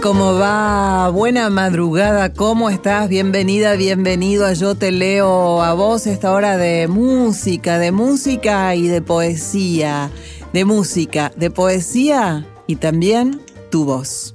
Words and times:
¿Cómo 0.00 0.34
va? 0.34 1.08
Buena 1.10 1.50
madrugada, 1.50 2.32
¿cómo 2.32 2.70
estás? 2.70 3.08
Bienvenida, 3.08 3.74
bienvenido 3.74 4.46
a 4.46 4.52
Yo 4.52 4.74
Te 4.74 4.90
Leo 4.90 5.62
a 5.62 5.74
vos 5.74 6.06
esta 6.06 6.32
hora 6.32 6.56
de 6.56 6.88
música, 6.88 7.78
de 7.78 7.92
música 7.92 8.74
y 8.74 8.88
de 8.88 9.02
poesía, 9.02 10.10
de 10.52 10.64
música, 10.64 11.32
de 11.36 11.50
poesía 11.50 12.46
y 12.66 12.76
también 12.76 13.40
tu 13.70 13.84
voz. 13.84 14.34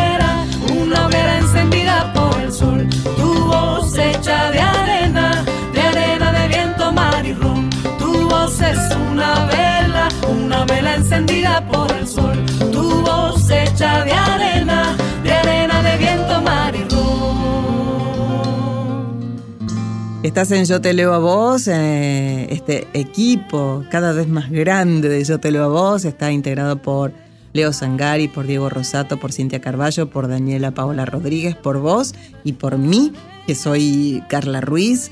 Estás 20.23 20.51
en 20.51 20.65
Yo 20.65 20.79
Te 20.81 20.93
Leo 20.93 21.15
a 21.15 21.17
Vos, 21.17 21.67
eh, 21.67 22.47
este 22.51 22.87
equipo 22.93 23.83
cada 23.89 24.13
vez 24.13 24.27
más 24.27 24.51
grande 24.51 25.09
de 25.09 25.23
Yo 25.23 25.39
Te 25.39 25.49
Leo 25.49 25.63
a 25.63 25.67
Vos 25.67 26.05
está 26.05 26.31
integrado 26.31 26.79
por 26.79 27.11
Leo 27.53 27.73
Sangari, 27.73 28.27
por 28.27 28.45
Diego 28.45 28.69
Rosato, 28.69 29.19
por 29.19 29.31
Cintia 29.31 29.61
Carballo, 29.61 30.11
por 30.11 30.27
Daniela 30.27 30.75
Paola 30.75 31.05
Rodríguez, 31.05 31.55
por 31.55 31.79
vos 31.79 32.13
y 32.43 32.53
por 32.53 32.77
mí, 32.77 33.13
que 33.47 33.55
soy 33.55 34.23
Carla 34.29 34.61
Ruiz. 34.61 35.09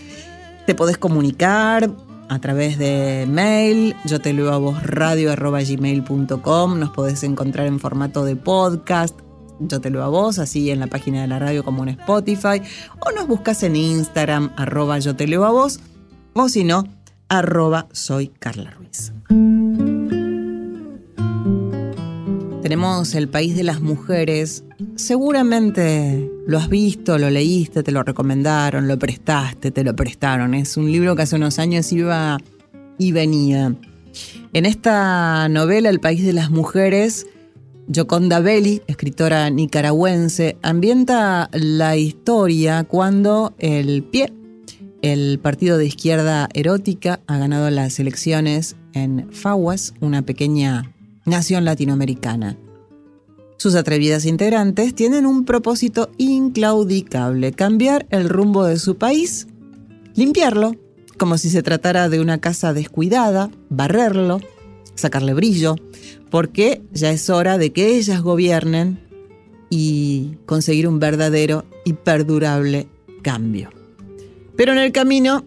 Te 0.68 0.76
podés 0.76 1.00
comunicar 1.00 1.90
a 2.30 2.40
través 2.40 2.78
de 2.78 3.26
mail, 3.28 3.96
yo 4.06 4.22
te 4.22 4.32
leo 4.32 4.54
a 4.54 4.58
vos 4.60 4.84
radio 4.84 5.32
arroba 5.32 5.60
nos 5.62 6.90
podés 6.92 7.24
encontrar 7.24 7.66
en 7.66 7.80
formato 7.80 8.24
de 8.24 8.36
podcast, 8.36 9.20
yo 9.60 9.82
te 9.82 9.90
leo 9.90 10.04
a 10.04 10.08
vos, 10.08 10.40
así 10.40 10.72
en 10.72 10.80
la 10.80 10.88
página 10.88 11.22
de 11.22 11.28
la 11.28 11.40
radio 11.40 11.64
como 11.64 11.84
en 11.84 11.90
Spotify, 11.90 12.62
o 13.00 13.12
nos 13.12 13.28
buscas 13.28 13.64
en 13.64 13.76
Instagram, 13.76 14.52
arroba 14.56 15.00
yo 15.00 15.16
te 15.16 15.28
leo 15.28 15.46
a 15.46 15.52
vos, 15.52 15.80
o 16.34 16.50
si 16.50 16.64
no, 16.64 16.86
arroba 17.28 17.88
soy 17.92 18.28
Carla 18.28 18.72
Ruiz. 18.72 19.14
Tenemos 22.62 23.16
el 23.16 23.30
país 23.30 23.56
de 23.56 23.64
las 23.64 23.82
mujeres. 23.82 24.64
Seguramente 24.96 26.30
lo 26.46 26.60
has 26.60 26.70
visto, 26.70 27.18
lo 27.18 27.30
leíste, 27.30 27.82
te 27.82 27.92
lo 27.92 28.04
recomendaron, 28.04 28.88
lo 28.88 29.00
prestaste, 29.00 29.72
te 29.72 29.84
lo 29.84 29.96
prestaron. 29.96 30.54
Es 30.54 30.78
un 30.78 30.92
libro 30.92 31.16
que 31.16 31.24
hace 31.24 31.38
unos 31.38 31.58
años 31.58 31.92
iba 31.92 32.38
y 33.00 33.12
venía. 33.12 33.74
En 34.54 34.66
esta 34.66 35.50
novela, 35.50 35.90
El 35.90 36.00
país 36.00 36.24
de 36.24 36.34
las 36.34 36.52
mujeres, 36.52 37.26
Yoconda 37.92 38.40
Belli, 38.40 38.84
escritora 38.86 39.50
nicaragüense, 39.50 40.58
ambienta 40.62 41.50
la 41.54 41.98
historia 41.98 42.84
cuando 42.84 43.56
el 43.58 44.04
pie, 44.04 44.32
el 45.02 45.40
partido 45.40 45.80
de 45.80 45.88
izquierda 45.88 46.50
erótica, 46.54 47.20
ha 47.26 47.40
ganado 47.40 47.72
las 47.72 48.00
elecciones 48.00 48.76
en 48.94 49.32
Faguas, 49.32 49.96
una 50.02 50.22
pequeña 50.22 50.94
nación 51.26 51.66
latinoamericana. 51.66 52.60
Sus 53.58 53.74
atrevidas 53.74 54.26
integrantes 54.26 54.94
tienen 54.94 55.26
un 55.26 55.44
propósito 55.44 56.12
inclaudicable, 56.20 57.54
cambiar 57.54 58.06
el 58.12 58.30
rumbo 58.30 58.66
de 58.66 58.78
su 58.78 58.98
país, 58.98 59.48
limpiarlo, 60.14 60.76
como 61.18 61.40
si 61.40 61.50
se 61.50 61.64
tratara 61.64 62.08
de 62.08 62.22
una 62.22 62.38
casa 62.38 62.72
descuidada, 62.72 63.50
barrerlo, 63.70 64.42
sacarle 64.94 65.34
brillo, 65.34 65.76
porque 66.30 66.82
ya 66.94 67.12
es 67.12 67.30
hora 67.30 67.58
de 67.58 67.72
que 67.72 67.98
ellas 67.98 68.22
gobiernen 68.22 69.00
y 69.70 70.38
conseguir 70.46 70.88
un 70.88 71.00
verdadero 71.00 71.66
y 71.86 71.94
perdurable 71.94 72.88
cambio. 73.22 73.70
Pero 74.56 74.72
en 74.72 74.80
el 74.80 74.92
camino, 74.92 75.46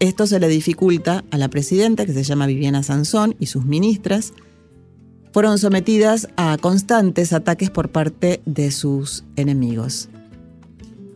esto 0.00 0.26
se 0.26 0.40
le 0.40 0.48
dificulta 0.48 1.24
a 1.30 1.38
la 1.38 1.48
presidenta, 1.48 2.06
que 2.06 2.12
se 2.12 2.22
llama 2.22 2.46
Viviana 2.46 2.82
Sansón, 2.82 3.34
y 3.38 3.46
sus 3.46 3.64
ministras, 3.64 4.32
fueron 5.32 5.58
sometidas 5.58 6.28
a 6.36 6.56
constantes 6.60 7.32
ataques 7.32 7.70
por 7.70 7.90
parte 7.90 8.42
de 8.44 8.70
sus 8.70 9.24
enemigos. 9.36 10.10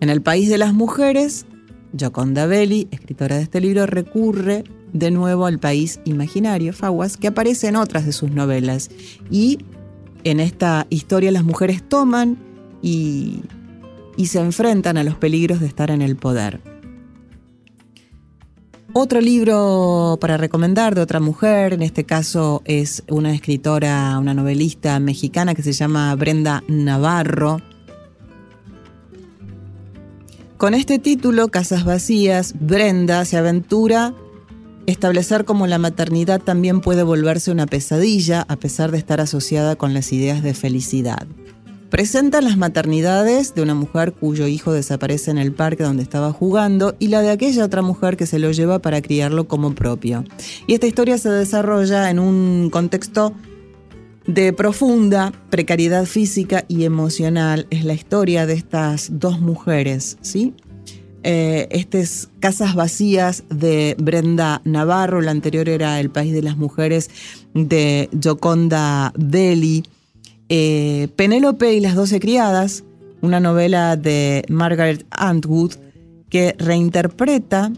En 0.00 0.09
el 0.09 0.22
país 0.22 0.48
de 0.48 0.59
las 0.59 0.72
mujeres, 0.72 1.47
Gioconda 1.97 2.47
Belli, 2.47 2.88
escritora 2.91 3.37
de 3.37 3.43
este 3.43 3.60
libro, 3.60 3.87
recurre 3.87 4.65
de 4.97 5.11
nuevo 5.11 5.47
al 5.47 5.59
país 5.59 6.01
imaginario, 6.05 6.73
Faguas, 6.73 7.17
que 7.17 7.29
aparece 7.29 7.69
en 7.69 7.77
otras 7.77 8.07
de 8.07 8.12
sus 8.12 8.31
novelas. 8.31 8.91
Y 9.31 9.59
en 10.25 10.41
esta 10.41 10.87
historia 10.91 11.31
las 11.31 11.45
mujeres 11.45 11.83
toman 11.89 12.39
y, 12.83 13.43
y 14.17 14.27
se 14.27 14.41
enfrentan 14.41 14.97
a 14.97 15.05
los 15.05 15.15
peligros 15.15 15.61
de 15.61 15.67
estar 15.67 15.91
en 15.91 16.03
el 16.03 16.17
poder. 16.17 16.61
Otro 18.99 19.21
libro 19.21 20.17
para 20.23 20.39
recomendar 20.39 20.95
de 20.95 21.03
otra 21.03 21.21
mujer, 21.21 21.75
en 21.75 21.83
este 21.83 22.05
caso 22.05 22.63
es 22.65 23.05
una 23.09 23.34
escritora, 23.34 24.19
una 24.19 24.33
novelista 24.33 24.99
mexicana 25.01 25.55
que 25.55 25.63
se 25.63 25.73
llama 25.73 26.15
Brenda 26.15 26.65
Navarro. 26.67 27.61
Con 30.57 30.72
este 30.72 30.98
título, 30.98 31.48
Casas 31.48 31.84
Vacías, 31.84 32.54
Brenda 32.59 33.27
se 33.27 33.37
aventura 33.37 34.15
establecer 34.86 35.44
cómo 35.44 35.66
la 35.66 35.78
maternidad 35.78 36.41
también 36.41 36.80
puede 36.80 37.03
volverse 37.03 37.50
una 37.50 37.66
pesadilla 37.66 38.44
a 38.48 38.56
pesar 38.56 38.91
de 38.91 38.98
estar 38.98 39.21
asociada 39.21 39.77
con 39.77 39.94
las 39.94 40.12
ideas 40.12 40.42
de 40.42 40.54
felicidad. 40.54 41.27
Presenta 41.91 42.41
las 42.41 42.56
maternidades 42.56 43.54
de 43.54 43.62
una 43.62 43.74
mujer 43.74 44.12
cuyo 44.12 44.48
hijo 44.48 44.72
desaparece 44.72 45.30
en 45.30 45.38
el 45.38 45.53
parque 45.53 45.84
donde 45.84 46.03
estaba 46.03 46.33
jugando 46.33 46.97
y 46.98 47.09
la 47.09 47.22
de 47.22 47.30
aquella 47.30 47.65
otra 47.65 47.80
mujer 47.80 48.16
que 48.16 48.27
se 48.27 48.41
lo 48.41 48.50
lleva 48.50 48.80
para 48.80 49.00
criarlo 49.00 49.47
como 49.47 49.74
propio. 49.74 50.24
Y 50.66 50.74
esta 50.74 50.88
historia 50.88 51.16
se 51.16 51.30
desarrolla 51.30 52.10
en 52.10 52.18
un 52.18 52.71
contexto 52.71 53.33
de 54.27 54.53
profunda 54.53 55.33
precariedad 55.50 56.04
física 56.06 56.65
y 56.66 56.84
emocional. 56.84 57.68
Es 57.71 57.84
la 57.84 57.94
historia 57.94 58.47
de 58.47 58.54
estas 58.54 59.09
dos 59.12 59.41
mujeres, 59.41 60.18
¿sí? 60.21 60.54
Eh, 61.28 61.67
este 61.73 61.99
es 61.99 62.28
Casas 62.39 62.77
Vacías 62.77 63.43
de 63.51 63.97
Brenda 63.99 64.63
Navarro, 64.63 65.21
la 65.21 65.33
anterior 65.33 65.69
era 65.69 65.99
El 65.99 66.09
País 66.09 66.33
de 66.33 66.41
las 66.41 66.57
Mujeres 66.57 67.11
de 67.53 68.09
Joconda 68.23 69.13
Belli. 69.19 69.83
Eh, 70.49 71.09
Penélope 71.17 71.75
y 71.75 71.81
las 71.81 71.97
doce 71.97 72.21
criadas, 72.21 72.84
una 73.23 73.41
novela 73.41 73.97
de 73.97 74.45
Margaret 74.49 75.05
Atwood 75.11 75.73
que 76.31 76.55
reinterpreta 76.59 77.72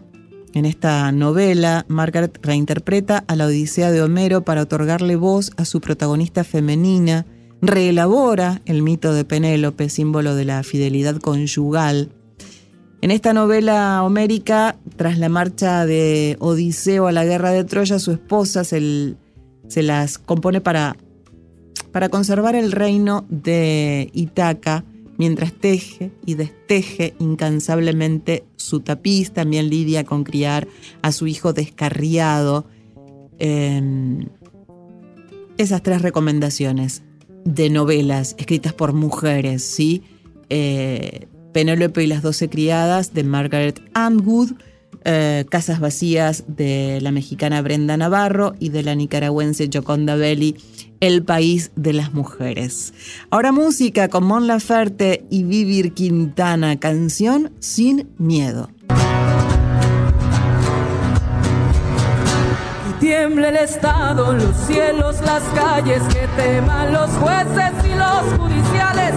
En 0.53 0.67
esta 0.67 1.11
novela, 1.11 1.87
Margaret 1.89 2.39
reinterpreta 2.43 3.25
a 3.29 3.35
la 3.35 3.47
Odisea 3.47 3.91
de 3.91 4.03
Homero 4.03 4.43
para 4.43 4.61
otorgarle 4.61 5.17
voz 5.17 5.53
a 5.57 5.65
su 5.65 5.81
protagonista 5.81 6.45
femenina, 6.45 7.25
reelabora 7.63 8.61
el 8.67 8.83
mito 8.83 9.15
de 9.15 9.25
Penélope, 9.25 9.89
símbolo 9.89 10.35
de 10.35 10.45
la 10.45 10.63
fidelidad 10.65 11.17
conyugal. 11.17 12.11
En 13.01 13.13
esta 13.13 13.33
novela 13.33 14.03
homérica, 14.03 14.77
tras 14.97 15.19
la 15.19 15.29
marcha 15.29 15.87
de 15.87 16.37
Odiseo 16.41 17.07
a 17.07 17.13
la 17.13 17.25
guerra 17.25 17.53
de 17.53 17.63
Troya, 17.63 18.01
su 18.01 18.11
esposa 18.11 18.65
se, 18.65 19.15
las 19.77 20.19
compone 20.19 20.61
para, 20.61 20.97
para 21.93 22.09
conservar 22.09 22.57
el 22.57 22.73
reino 22.73 23.25
de 23.29 24.11
Itaca, 24.15 24.85
mientras 25.17 25.53
teje 25.53 26.11
y 26.27 26.35
desteje 26.35 27.15
incansablemente 27.21 28.45
su 28.57 28.81
tapiz, 28.81 29.31
también 29.31 29.71
lidia 29.71 30.03
con 30.03 30.25
criar 30.25 30.67
a 31.01 31.13
su 31.13 31.29
hijo 31.29 31.53
descarriado. 31.53 32.67
Em, 33.39 34.27
esas 35.57 35.85
tres 35.85 36.03
recomendaciones 36.03 37.03
de 37.45 37.71
novelas 37.71 38.35
escritas 38.39 38.73
por 38.73 38.93
mujeres, 38.93 39.63
¿sí? 39.63 40.03
Eh, 40.51 41.29
Penélope 41.59 42.05
y 42.05 42.07
las 42.07 42.23
doce 42.23 42.49
criadas 42.49 43.15
de 43.15 43.25
Margaret 43.25 43.83
Atwood, 43.93 44.53
eh, 45.05 45.45
Casas 45.51 45.81
vacías 45.81 46.45
de 46.47 47.01
la 47.03 47.11
mexicana 47.11 47.63
Brenda 47.63 47.97
Navarro 47.97 48.55
y 48.61 48.69
de 48.69 48.85
la 48.85 48.95
nicaragüense 48.95 49.69
Joconda 49.69 50.15
Belli, 50.15 50.57
El 51.01 51.25
país 51.25 51.73
de 51.75 51.95
las 51.95 52.15
mujeres. 52.15 52.95
Ahora 53.31 53.51
música 53.51 54.07
con 54.09 54.23
Mon 54.23 54.47
Laferte 54.47 55.25
y 55.31 55.43
Vivir 55.43 55.95
Quintana, 55.95 56.79
canción 56.79 57.51
Sin 57.59 58.09
Miedo. 58.19 58.71
el 63.03 63.57
Estado, 63.57 64.33
los 64.33 64.57
cielos, 64.69 65.21
las 65.23 65.43
calles, 65.55 66.03
teman 66.37 66.93
los 66.93 67.11
jueces 67.11 67.73
y 67.85 67.95
los 67.97 68.39
judiciales. 68.39 69.15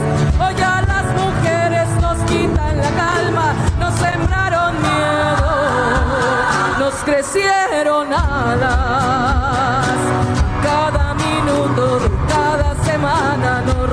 Crecieron 7.03 8.13
alas. 8.13 9.85
Cada 10.63 11.13
minuto 11.13 11.99
cada 12.27 12.75
semana 12.83 13.61
nos 13.61 13.89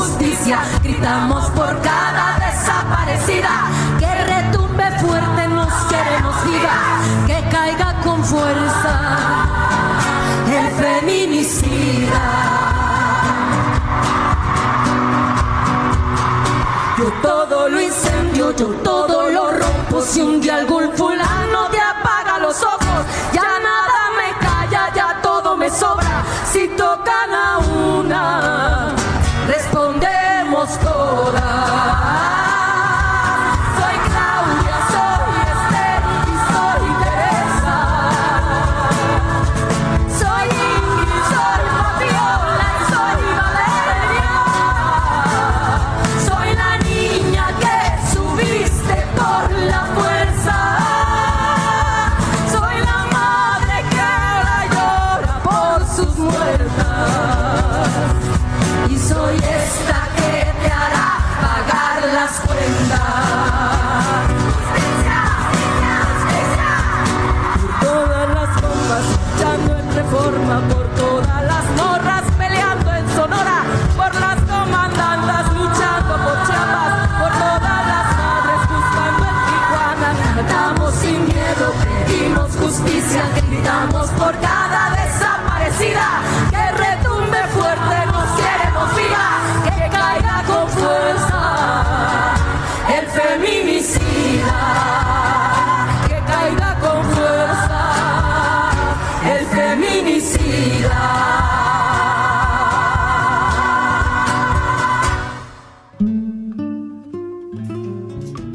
justicia, 0.00 0.58
gritamos 0.82 1.44
por 1.50 1.78
cada 1.82 2.38
desaparecida, 2.38 3.68
que 3.98 4.12
retumbe 4.34 4.84
fuerte, 4.98 5.48
nos 5.48 5.72
queremos 5.90 6.36
viva, 6.46 6.78
que 7.26 7.48
caiga 7.50 8.00
con 8.02 8.24
fuerza 8.24 8.94
el 10.58 10.68
feminicida. 10.82 12.26
Yo 16.98 17.12
todo 17.22 17.68
lo 17.68 17.80
incendio, 17.80 18.56
yo 18.56 18.66
todo 18.82 19.30
lo 19.30 19.52
rompo. 19.52 20.00
Si 20.00 20.20
un 20.22 20.40
día 20.40 20.56
algún 20.56 20.90
fulano 20.92 21.69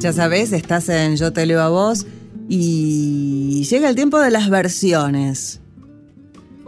Ya 0.05 0.13
sabes, 0.13 0.51
estás 0.51 0.87
en 0.89 1.15
Yo 1.15 1.33
te 1.33 1.47
leo 1.47 1.59
a 1.61 1.69
vos 1.69 2.05
y 2.47 3.65
llega 3.67 3.89
el 3.89 3.95
tiempo 3.95 4.19
de 4.19 4.29
las 4.29 4.51
versiones. 4.51 5.61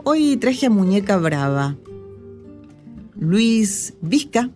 Hoy 0.04 0.38
traje 0.38 0.66
a 0.66 0.70
Muñeca 0.72 1.18
Brava. 1.18 1.78
Luis 3.16 3.94
Vizca, 4.02 4.50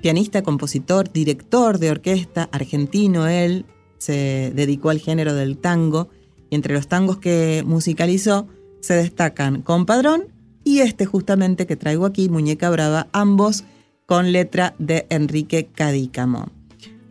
pianista, 0.00 0.44
compositor, 0.44 1.10
director 1.12 1.80
de 1.80 1.90
orquesta, 1.90 2.48
argentino 2.52 3.26
él, 3.26 3.66
se 3.98 4.52
dedicó 4.54 4.90
al 4.90 5.00
género 5.00 5.34
del 5.34 5.58
tango 5.58 6.08
y 6.50 6.54
entre 6.54 6.74
los 6.74 6.86
tangos 6.86 7.18
que 7.18 7.64
musicalizó 7.66 8.46
se 8.78 8.94
destacan 8.94 9.62
Compadrón 9.62 10.28
y 10.62 10.82
este 10.82 11.04
justamente 11.04 11.66
que 11.66 11.74
traigo 11.74 12.06
aquí, 12.06 12.28
Muñeca 12.28 12.70
Brava, 12.70 13.08
ambos 13.10 13.64
con 14.06 14.30
letra 14.30 14.76
de 14.78 15.08
Enrique 15.10 15.66
Cadícamo. 15.74 16.57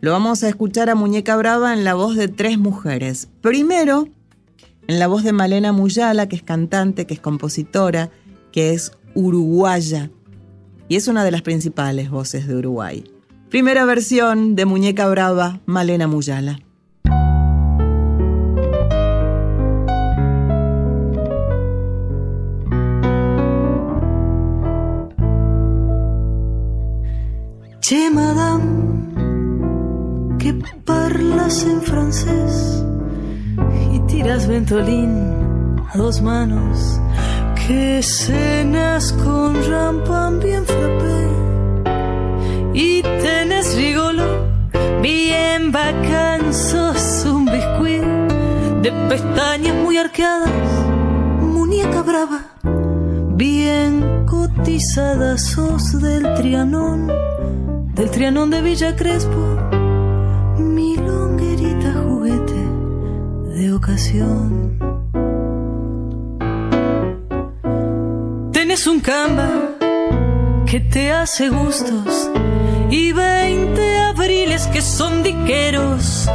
Lo 0.00 0.12
vamos 0.12 0.44
a 0.44 0.48
escuchar 0.48 0.90
a 0.90 0.94
Muñeca 0.94 1.34
Brava 1.36 1.72
en 1.72 1.82
la 1.82 1.94
voz 1.94 2.14
de 2.14 2.28
tres 2.28 2.56
mujeres. 2.56 3.28
Primero, 3.40 4.06
en 4.86 5.00
la 5.00 5.08
voz 5.08 5.24
de 5.24 5.32
Malena 5.32 5.72
Muyala, 5.72 6.28
que 6.28 6.36
es 6.36 6.42
cantante, 6.44 7.04
que 7.04 7.14
es 7.14 7.20
compositora, 7.20 8.10
que 8.52 8.72
es 8.72 8.92
uruguaya 9.14 10.10
y 10.86 10.94
es 10.94 11.08
una 11.08 11.24
de 11.24 11.32
las 11.32 11.42
principales 11.42 12.10
voces 12.10 12.46
de 12.46 12.54
Uruguay. 12.54 13.10
Primera 13.50 13.84
versión 13.84 14.54
de 14.54 14.66
Muñeca 14.66 15.08
Brava, 15.08 15.60
Malena 15.66 16.06
Muyala. 16.06 16.60
Che, 27.80 28.10
madame, 28.10 28.77
parlas 30.84 31.64
en 31.64 31.82
francés 31.82 32.84
y 33.92 33.98
tiras 34.00 34.46
ventolín 34.46 35.32
a 35.92 35.96
dos 35.96 36.20
manos, 36.22 37.00
que 37.54 38.02
cenas 38.02 39.12
con 39.12 39.54
rampan 39.68 40.40
bien 40.40 40.64
frappé 40.64 41.28
y 42.74 43.02
tenés 43.02 43.76
rigol 43.76 44.18
alcanzó 45.88 47.34
un 47.34 47.44
biscuit 47.44 48.02
de 48.82 48.92
pestañas 49.08 49.74
muy 49.76 49.96
arqueadas, 49.96 50.50
muñeca 51.40 52.02
brava, 52.02 52.40
bien 53.36 54.24
cotizada 54.26 55.38
sos 55.38 56.00
del 56.00 56.34
Trianón, 56.34 57.08
del 57.94 58.10
Trianón 58.10 58.50
de 58.50 58.62
Villa 58.62 58.96
Crespo, 58.96 59.67
de 63.58 63.72
ocasión. 63.72 64.78
Tenés 68.52 68.86
un 68.86 69.00
camba 69.00 69.48
que 70.64 70.78
te 70.78 71.10
hace 71.10 71.48
gustos 71.48 72.30
y 72.88 73.12
20 73.12 73.98
abriles 74.10 74.68
que 74.68 74.80
son 74.80 75.24
diqueros 75.24 76.28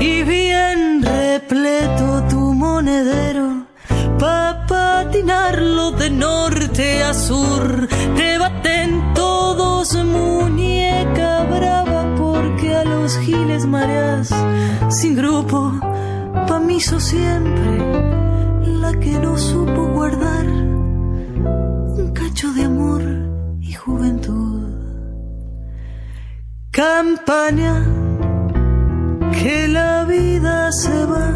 y 0.00 0.22
bien 0.22 1.02
repleto 1.02 2.24
tu 2.30 2.40
monedero 2.54 3.66
pa' 4.18 4.64
patinarlo 4.66 5.90
de 5.92 6.08
norte 6.08 7.02
a 7.02 7.12
sur 7.12 7.88
te 8.16 8.38
baten 8.38 9.12
todos 9.14 9.94
muñeca 10.14 11.44
brava 11.44 12.02
porque 12.16 12.74
a 12.74 12.84
los 12.84 13.18
giles 13.18 13.66
mareas 13.66 14.30
sin 14.88 15.14
grupo 15.14 15.89
pa' 16.32 16.60
mí 16.60 16.80
siempre 16.80 17.78
la 18.82 18.92
que 18.98 19.12
no 19.18 19.36
supo 19.36 19.86
guardar 19.88 20.46
un 20.46 22.12
cacho 22.14 22.52
de 22.52 22.64
amor 22.64 23.02
y 23.60 23.72
juventud 23.72 24.60
campaña 26.70 27.84
que 29.32 29.68
la 29.68 30.04
vida 30.04 30.70
se 30.72 31.04
va 31.04 31.32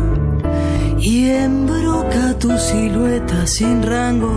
y 0.98 1.28
embroca 1.28 2.38
tu 2.38 2.56
silueta 2.58 3.46
sin 3.46 3.82
rango. 3.82 4.34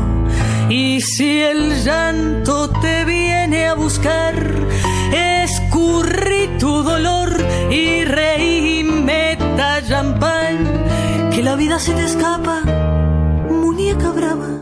Y 0.70 1.00
si 1.02 1.42
el 1.42 1.84
llanto 1.84 2.70
te 2.82 3.06
viene 3.06 3.68
a 3.68 3.74
buscar, 3.74 4.36
escurrí 5.44 6.50
tu 6.60 6.84
dolor 6.84 7.30
y 7.72 8.04
reí 8.04 8.57
meta 9.58 9.82
champán, 9.88 10.58
que 11.32 11.42
la 11.42 11.56
vida 11.56 11.80
se 11.80 11.94
te 11.94 12.04
escapa, 12.04 12.62
muñeca 13.50 14.12
brava, 14.12 14.62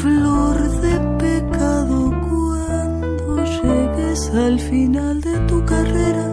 flor 0.00 0.56
de 0.84 0.94
pecado 1.22 2.10
cuando 2.28 3.44
llegues 3.44 4.30
al 4.30 4.58
final 4.58 5.20
de 5.20 5.38
tu 5.46 5.64
carrera 5.64 6.28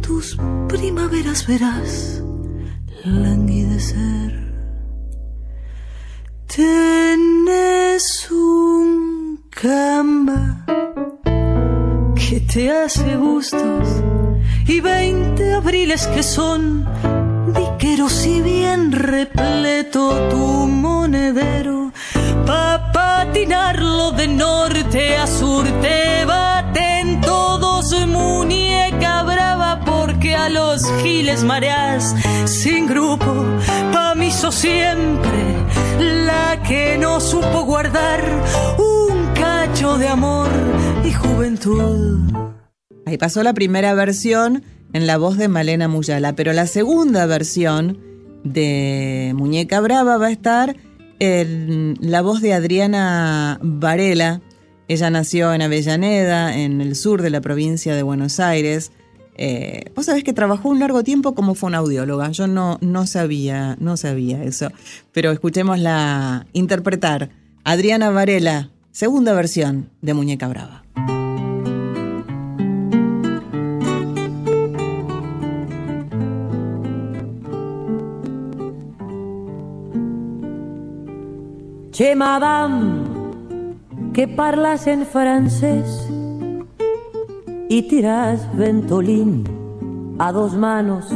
tus 0.00 0.36
primaveras 0.68 1.46
verás 1.46 2.22
languidecer. 3.04 4.32
Tenés 6.46 8.30
un 8.30 9.44
camba 9.50 10.53
te 12.54 12.70
hace 12.70 13.16
gustos. 13.16 13.88
Y 14.68 14.78
veinte 14.78 15.54
abriles 15.54 16.06
que 16.06 16.22
son 16.22 16.86
diqueros 17.48 18.24
y 18.26 18.40
bien 18.42 18.92
repleto 18.92 20.28
tu 20.30 20.68
monedero. 20.68 21.90
Pa' 22.46 22.92
patinarlo 22.92 24.12
de 24.12 24.28
norte 24.28 25.16
a 25.16 25.26
sur 25.26 25.64
te 25.82 26.24
baten 26.24 27.20
todos 27.22 27.92
muñeca 28.06 29.24
brava 29.24 29.80
porque 29.84 30.36
a 30.36 30.48
los 30.48 30.88
giles 31.02 31.42
mareas 31.42 32.14
sin 32.44 32.86
grupo. 32.86 33.34
Pa' 33.92 34.14
mí 34.14 34.30
sos 34.30 34.54
siempre 34.54 35.40
la 35.98 36.62
que 36.62 36.98
no 36.98 37.18
supo 37.18 37.64
guardar 37.64 38.20
un 38.78 39.34
cacho 39.34 39.98
de 39.98 40.06
amor 40.06 40.48
y 41.04 41.12
juventud 41.12 42.20
Ahí 43.06 43.18
pasó 43.18 43.42
la 43.42 43.52
primera 43.52 43.92
versión 43.94 44.62
en 44.92 45.06
la 45.06 45.18
voz 45.18 45.36
de 45.36 45.48
Malena 45.48 45.88
Muyala, 45.88 46.34
pero 46.34 46.52
la 46.52 46.66
segunda 46.66 47.26
versión 47.26 47.98
de 48.44 49.32
Muñeca 49.36 49.80
Brava 49.80 50.16
va 50.16 50.26
a 50.26 50.30
estar 50.30 50.76
en 51.18 51.96
la 52.00 52.22
voz 52.22 52.40
de 52.40 52.54
Adriana 52.54 53.58
Varela. 53.62 54.40
Ella 54.88 55.10
nació 55.10 55.52
en 55.52 55.62
Avellaneda, 55.62 56.56
en 56.56 56.80
el 56.80 56.96
sur 56.96 57.20
de 57.20 57.30
la 57.30 57.40
provincia 57.40 57.94
de 57.94 58.02
Buenos 58.02 58.40
Aires. 58.40 58.92
Eh, 59.36 59.90
Vos 59.94 60.06
sabés 60.06 60.24
que 60.24 60.32
trabajó 60.32 60.70
un 60.70 60.80
largo 60.80 61.02
tiempo 61.02 61.34
como 61.34 61.54
fonoaudióloga. 61.54 62.30
Yo 62.30 62.46
no, 62.46 62.78
no 62.80 63.06
sabía, 63.06 63.76
no 63.80 63.96
sabía 63.96 64.42
eso. 64.44 64.70
Pero 65.12 65.30
escuchémosla 65.30 66.46
interpretar. 66.52 67.30
Adriana 67.64 68.10
Varela, 68.10 68.70
segunda 68.92 69.34
versión 69.34 69.90
de 70.00 70.14
Muñeca 70.14 70.48
Brava. 70.48 70.83
Che, 81.94 82.12
que 84.12 84.26
parlas 84.26 84.88
en 84.88 85.06
francés 85.06 86.08
y 87.68 87.82
tiras 87.82 88.48
ventolín 88.56 89.44
a 90.18 90.32
dos 90.32 90.56
manos, 90.56 91.06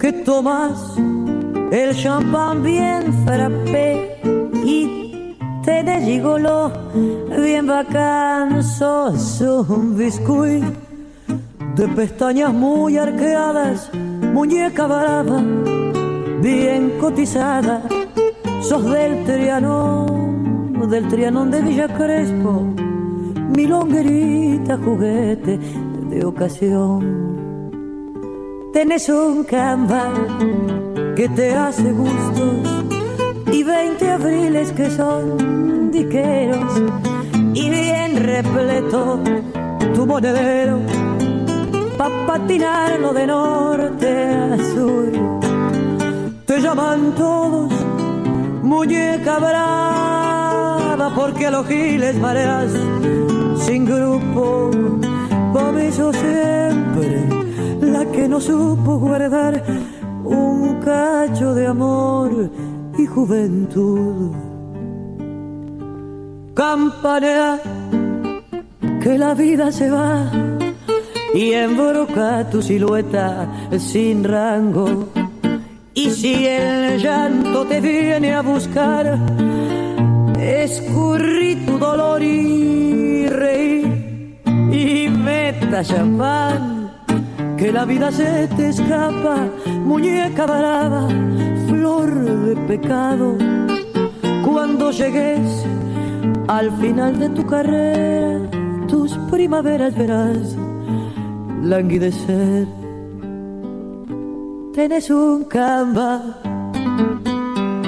que 0.00 0.10
tomas 0.24 0.96
el 1.70 1.94
champán 1.94 2.62
bien 2.62 3.12
frappé 3.26 4.22
y 4.64 5.36
te 5.62 5.82
de 5.82 6.00
gigolo 6.00 6.72
bien 7.38 7.66
bacán, 7.66 8.62
sos 8.62 9.42
un 9.68 9.98
biscuit 9.98 10.64
de 11.74 11.88
pestañas 11.88 12.54
muy 12.54 12.96
arqueadas, 12.96 13.90
muñeca 14.32 14.86
brava, 14.86 15.42
bien 16.40 16.94
cotizada 16.98 17.82
Sos 18.62 18.84
del 18.84 19.24
Trianón, 19.24 20.88
del 20.90 21.08
Trianón 21.08 21.50
de 21.50 21.62
Villa 21.62 21.88
Crespo, 21.88 22.62
mi 23.54 23.66
longuerita 23.66 24.78
juguete 24.78 25.58
de 26.10 26.24
ocasión. 26.24 27.26
Tenés 28.72 29.08
un 29.08 29.44
camba 29.44 30.12
que 31.14 31.28
te 31.28 31.54
hace 31.54 31.92
gustos 31.92 32.84
y 33.52 33.62
20 33.62 34.10
abriles 34.10 34.72
que 34.72 34.90
son 34.90 35.90
diqueros 35.90 36.82
y 37.54 37.70
bien 37.70 38.16
repleto 38.16 39.20
tu 39.94 40.06
monedero 40.06 40.78
pa' 41.96 42.10
patinarlo 42.26 43.12
de 43.12 43.26
norte 43.26 44.08
a 44.52 44.56
sur. 44.74 45.12
Te 46.44 46.60
llaman 46.60 47.14
todos 47.14 47.72
muñeca 48.66 49.38
brava, 49.38 51.14
porque 51.14 51.50
los 51.50 51.66
giles 51.66 52.16
mareas 52.16 52.70
sin 53.64 53.84
grupo. 53.84 54.70
Eso 55.88 56.12
siempre 56.12 57.28
la 57.80 58.04
que 58.06 58.28
no 58.28 58.40
supo 58.40 58.98
guardar 58.98 59.62
un 60.24 60.80
cacho 60.80 61.54
de 61.54 61.66
amor 61.68 62.50
y 62.98 63.06
juventud. 63.06 64.32
Campanea 66.54 67.60
que 69.00 69.16
la 69.16 69.34
vida 69.34 69.70
se 69.70 69.90
va 69.90 70.30
y 71.34 71.52
embroca 71.52 72.50
tu 72.50 72.60
silueta 72.60 73.48
sin 73.78 74.24
rango 74.24 75.08
y 75.96 76.10
si 76.10 76.46
el 76.46 77.00
llanto 77.00 77.64
te 77.64 77.80
viene 77.80 78.34
a 78.34 78.42
buscar, 78.42 79.18
escurrí 80.38 81.56
tu 81.66 81.78
dolor 81.78 82.22
y 82.22 83.26
reí 83.28 84.38
y 84.70 85.08
meta 85.08 85.82
champán, 85.82 86.90
que 87.56 87.72
la 87.72 87.86
vida 87.86 88.12
se 88.12 88.46
te 88.48 88.68
escapa, 88.68 89.48
muñeca 89.86 90.44
brava, 90.44 91.08
flor 91.66 92.14
de 92.44 92.56
pecado. 92.68 93.38
Cuando 94.44 94.90
llegues 94.90 95.64
al 96.46 96.70
final 96.78 97.18
de 97.18 97.30
tu 97.30 97.46
carrera, 97.46 98.40
tus 98.86 99.16
primaveras 99.30 99.94
verás 99.94 100.56
languidecer 101.62 102.85
tenés 104.76 105.08
un 105.08 105.44
camba 105.44 106.20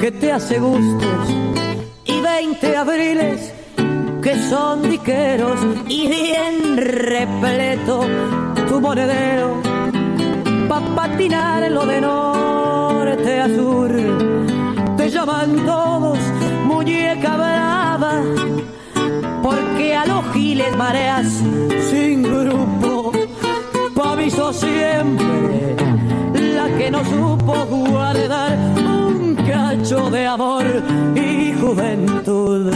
que 0.00 0.10
te 0.10 0.32
hace 0.32 0.58
gustos 0.58 1.28
y 2.06 2.18
20 2.18 2.76
abriles 2.78 3.52
que 4.22 4.34
son 4.48 4.88
diqueros 4.88 5.60
y 5.86 6.08
bien 6.08 6.78
repleto 6.78 8.06
tu 8.68 8.80
monedero 8.80 9.60
pa' 10.66 10.80
patinar 10.96 11.62
en 11.64 11.74
lo 11.74 11.84
de 11.84 12.00
norte 12.00 13.38
a 13.38 13.48
sur. 13.48 13.92
Te 14.96 15.10
llaman 15.10 15.66
todos 15.66 16.18
muñeca 16.64 17.36
brava, 17.36 18.14
porque 19.42 19.94
a 19.94 20.06
los 20.06 20.24
giles 20.32 20.74
mareas 20.74 21.26
sin 21.90 22.22
grupo. 22.22 23.12
Pa' 23.94 24.52
siempre 24.54 25.87
que 26.76 26.90
no 26.90 27.04
supo 27.04 27.66
guardar 27.66 28.58
un 28.76 29.36
cacho 29.36 30.10
de 30.10 30.26
amor 30.26 30.64
y 31.14 31.52
juventud. 31.52 32.72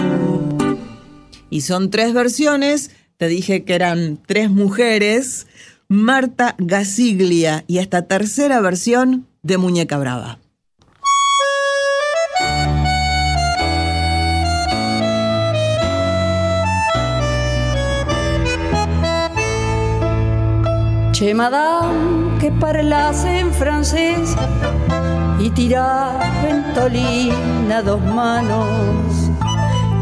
Y 1.51 1.61
son 1.61 1.91
tres 1.91 2.15
versiones, 2.15 2.91
te 3.19 3.29
dije 3.29 3.65
que 3.65 3.75
eran 3.75 4.19
tres 4.27 4.51
mujeres 4.51 5.47
Marta 5.89 6.55
Gasiglia 6.59 7.65
y 7.67 7.79
esta 7.79 8.07
tercera 8.07 8.61
versión 8.61 9.27
de 9.43 9.59
Muñeca 9.59 9.99
Brava. 9.99 10.39
Che 21.23 21.35
madame 21.35 22.37
que 22.41 22.51
parlas 22.51 23.25
en 23.25 23.53
francés 23.53 24.35
y 25.39 25.51
tira 25.51 26.19
ventolina 26.43 27.81
dos 27.81 28.01
manos 28.01 29.31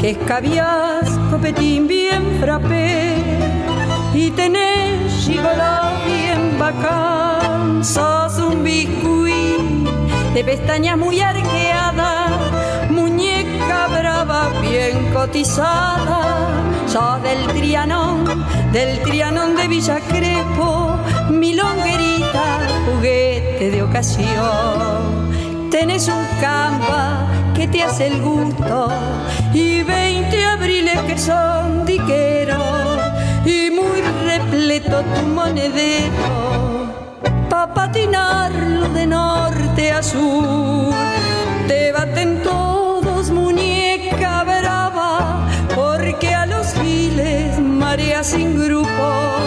que 0.00 0.12
escabias 0.12 1.10
copetín 1.30 1.86
bien 1.86 2.38
frappé 2.40 3.16
y 4.14 4.30
tenés 4.30 5.12
gigolá 5.22 5.92
bien 6.06 6.58
bacán. 6.58 7.84
Sos 7.84 8.38
un 8.38 8.64
biscuit 8.64 9.60
de 10.32 10.42
pestañas 10.42 10.96
muy 10.96 11.20
arqueadas, 11.20 12.30
muñeca 12.88 13.88
brava 13.88 14.48
bien 14.62 15.12
cotizada. 15.12 16.48
Sos 16.86 17.22
del 17.22 17.46
Trianón, 17.48 18.24
del 18.72 19.00
Trianón 19.02 19.54
de 19.54 19.68
Villa 19.68 20.00
Crepo, 21.30 21.38
milonguerita, 21.38 22.60
juguete 22.86 23.70
de 23.70 23.82
ocasión. 23.82 25.70
Tenés 25.70 26.08
un 26.08 26.24
campa 26.40 27.26
que 27.54 27.68
te 27.68 27.82
hace 27.82 28.08
el 28.08 28.20
gusto 28.20 28.88
y 29.54 29.82
20 29.82 30.44
abriles 30.44 30.98
que 31.00 31.18
son 31.18 31.84
diqueros 31.86 32.98
y 33.44 33.70
muy 33.70 34.00
repleto 34.24 35.02
tu 35.02 35.26
monedero 35.26 36.90
pa' 37.48 37.72
patinarlo 37.74 38.88
de 38.88 39.06
norte 39.06 39.92
a 39.92 40.02
sur. 40.02 40.92
Te 41.68 41.92
baten 41.92 42.42
todos 42.42 43.30
muñeca 43.30 44.44
brava 44.44 45.46
porque 45.74 46.34
a 46.34 46.46
los 46.46 46.74
giles 46.74 47.58
marea 47.58 48.22
sin 48.24 48.58
grupo. 48.58 49.39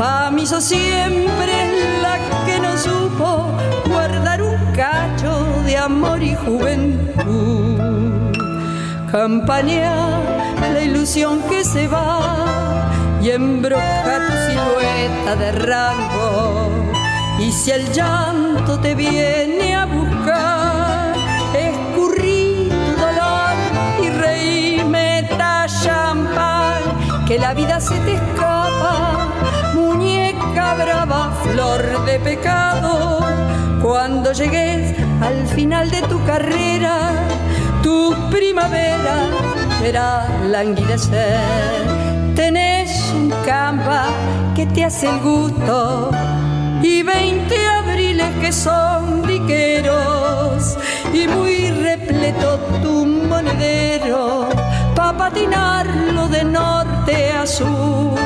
Pa' 0.00 0.30
mí 0.30 0.46
sos 0.46 0.64
siempre 0.64 2.00
la 2.00 2.16
que 2.46 2.58
no 2.58 2.74
supo 2.78 3.48
guardar 3.86 4.40
un 4.42 4.56
cacho 4.72 5.44
de 5.66 5.76
amor 5.76 6.22
y 6.22 6.34
juventud. 6.34 7.78
Campaña 9.12 9.92
la 10.58 10.80
ilusión 10.80 11.42
que 11.50 11.62
se 11.64 11.86
va 11.86 12.90
y 13.22 13.28
embroca 13.28 14.14
tu 14.26 14.32
silueta 14.46 15.36
de 15.36 15.52
rango. 15.52 16.70
Y 17.38 17.52
si 17.52 17.70
el 17.70 17.92
llanto 17.92 18.80
te 18.80 18.94
viene 18.94 19.74
a 19.74 19.84
buscar, 19.84 21.14
escurrí 21.52 22.70
tu 22.70 22.92
dolor 23.02 23.54
y 24.02 24.08
reíme 24.08 25.28
champán, 25.82 27.26
que 27.28 27.38
la 27.38 27.52
vida 27.52 27.78
se 27.80 27.96
te 28.00 28.14
escapa, 28.14 29.09
brava, 30.74 31.32
flor 31.42 32.04
de 32.04 32.18
pecado. 32.20 33.20
Cuando 33.82 34.32
llegues 34.32 34.94
al 35.22 35.46
final 35.48 35.90
de 35.90 36.02
tu 36.02 36.22
carrera, 36.24 37.12
tu 37.82 38.14
primavera 38.30 39.16
verá 39.80 40.28
languidecer 40.48 42.10
tenés 42.40 43.12
un 43.14 43.30
campa 43.44 44.06
que 44.56 44.64
te 44.64 44.82
hace 44.82 45.06
el 45.06 45.20
gusto 45.20 46.10
y 46.82 47.02
20 47.02 47.68
abriles 47.68 48.30
que 48.40 48.50
son 48.50 49.26
diqueros 49.26 50.78
y 51.12 51.26
muy 51.28 51.70
repleto 51.70 52.58
tu 52.82 53.04
monedero 53.04 54.48
pa' 54.94 55.14
patinarlo 55.16 56.28
de 56.28 56.44
norte 56.44 57.30
a 57.32 57.46
sur. 57.46 58.18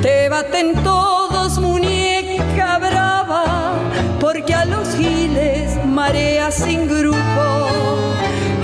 Te 0.00 0.28
baten 0.28 0.74
todos 0.84 1.21
marea 6.02 6.50
sin 6.50 6.88
grupo. 6.88 7.44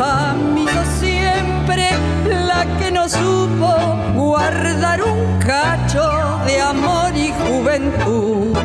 Amigo 0.01 0.81
siempre 0.99 1.85
la 2.49 2.63
que 2.79 2.91
no 2.91 3.09
supo 3.09 3.71
guardar 4.17 4.99
un 5.03 5.21
cacho 5.39 6.07
de 6.47 6.61
amor 6.61 7.11
y 7.27 7.29
juventud. 7.43 8.59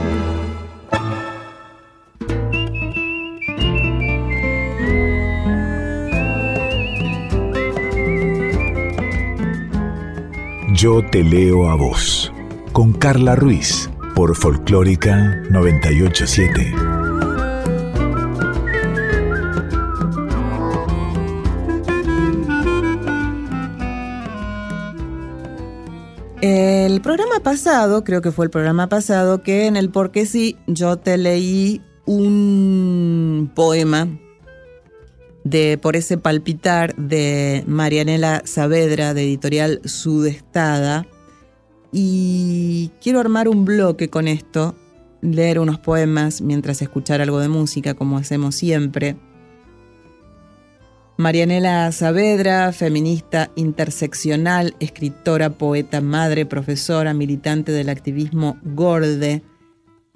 Yo 10.74 10.94
te 11.12 11.24
leo 11.24 11.70
a 11.70 11.76
vos, 11.76 12.34
con 12.72 12.92
Carla 12.94 13.36
Ruiz, 13.36 13.90
por 14.16 14.36
Folclórica 14.36 15.16
987. 15.52 16.93
Pasado, 27.44 28.04
creo 28.04 28.22
que 28.22 28.32
fue 28.32 28.46
el 28.46 28.52
programa 28.52 28.88
pasado, 28.88 29.44
que 29.44 29.68
en 29.68 29.76
el 29.76 29.90
Porque 29.90 30.26
sí 30.26 30.58
yo 30.66 30.98
te 30.98 31.18
leí 31.18 31.82
un 32.06 33.52
poema 33.54 34.08
de 35.44 35.78
Por 35.78 35.98
ese 35.98 36.18
palpitar 36.18 36.96
de 36.96 37.64
Marianela 37.68 38.42
Saavedra 38.46 39.14
de 39.14 39.24
editorial 39.24 39.82
Sudestada 39.84 41.06
y 41.92 42.92
quiero 43.02 43.20
armar 43.20 43.48
un 43.50 43.66
bloque 43.66 44.10
con 44.10 44.28
esto, 44.28 44.74
leer 45.22 45.60
unos 45.60 45.80
poemas 45.80 46.42
mientras 46.42 46.82
escuchar 46.82 47.22
algo 47.22 47.40
de 47.40 47.50
música 47.50 47.94
como 47.94 48.18
hacemos 48.18 48.56
siempre. 48.56 49.18
Marianela 51.16 51.92
Saavedra, 51.92 52.72
feminista 52.74 53.52
interseccional, 53.56 54.76
escritora, 54.80 55.52
poeta, 55.52 56.02
madre, 56.02 56.48
profesora, 56.48 57.14
militante 57.14 57.72
del 57.72 57.90
activismo 57.90 58.58
gorde, 58.64 59.44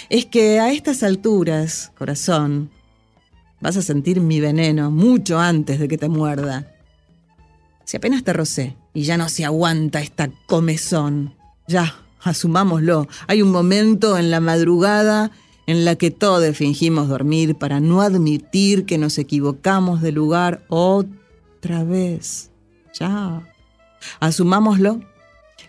es 0.10 0.26
que 0.26 0.60
a 0.60 0.72
estas 0.72 1.04
alturas, 1.04 1.92
corazón, 1.98 2.70
vas 3.60 3.78
a 3.78 3.82
sentir 3.82 4.22
mi 4.22 4.40
veneno 4.40 4.92
mucho 4.92 5.40
antes 5.40 5.80
de 5.80 5.88
que 5.88 5.98
te 5.98 6.10
muerda. 6.10 6.74
Si 7.86 7.98
apenas 7.98 8.24
te 8.24 8.34
rocé 8.34 8.76
y 8.94 9.04
ya 9.04 9.18
no 9.18 9.30
se 9.30 9.46
aguanta 9.46 10.02
esta 10.02 10.30
comezón, 10.48 11.36
ya, 11.68 11.96
asumámoslo, 12.22 13.08
hay 13.28 13.42
un 13.42 13.52
momento 13.52 14.18
en 14.18 14.32
la 14.32 14.40
madrugada 14.40 15.32
en 15.72 15.86
la 15.86 15.96
que 15.96 16.12
todos 16.12 16.58
fingimos 16.58 17.08
dormir 17.08 17.56
para 17.56 17.80
no 17.80 18.02
admitir 18.02 18.86
que 18.86 18.98
nos 18.98 19.18
equivocamos 19.18 20.02
de 20.02 20.12
lugar 20.12 20.66
otra 20.68 21.86
vez. 21.86 22.52
Ya. 23.00 23.48
Asumámoslo. 24.20 25.00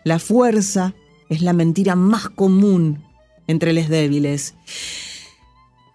La 0.02 0.18
fuerza 0.18 0.92
es 1.28 1.40
la 1.40 1.52
mentira 1.52 1.94
más 1.94 2.28
común 2.28 3.04
entre 3.46 3.72
los 3.72 3.88
débiles. 3.88 4.56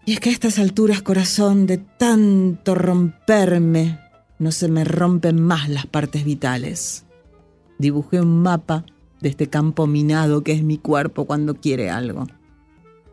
Y 0.05 0.13
es 0.13 0.21
que 0.21 0.29
a 0.29 0.31
estas 0.31 0.57
alturas, 0.57 1.01
corazón, 1.01 1.67
de 1.67 1.77
tanto 1.77 2.75
romperme, 2.75 3.99
no 4.39 4.53
se 4.53 4.69
me 4.69 4.85
rompen 4.85 5.41
más 5.41 5.67
las 5.67 5.85
partes 5.85 6.23
vitales. 6.23 7.03
Dibujé 7.77 8.21
un 8.21 8.41
mapa 8.41 8.85
de 9.19 9.27
este 9.27 9.47
campo 9.47 9.85
minado 9.85 10.43
que 10.43 10.53
es 10.53 10.63
mi 10.63 10.77
cuerpo 10.77 11.25
cuando 11.25 11.55
quiere 11.55 11.89
algo. 11.89 12.25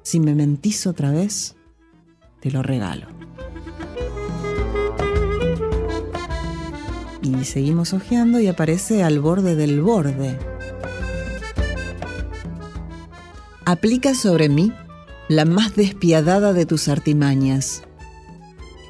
Si 0.05 0.21
me 0.21 0.35
mentís 0.35 0.87
otra 0.87 1.11
vez, 1.11 1.57
te 2.41 2.51
lo 2.51 2.63
regalo. 2.63 3.07
Y 7.23 7.45
seguimos 7.45 7.95
hojeando 7.95 8.39
y 8.39 8.47
aparece 8.47 9.03
al 9.03 9.19
borde 9.19 9.57
del 9.57 9.81
borde. 9.81 10.39
Aplica 13.65 14.15
sobre 14.15 14.51
mí 14.51 14.75
la 15.31 15.47
más 15.47 15.75
despiadada 15.75 16.53
de 16.53 16.67
tus 16.67 16.89
artimañas. 16.89 17.83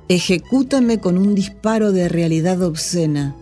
Ejecútame 0.09 0.99
con 0.99 1.17
un 1.17 1.37
disparo 1.37 1.93
de 1.93 2.09
realidad 2.09 2.61
obscena. 2.61 3.37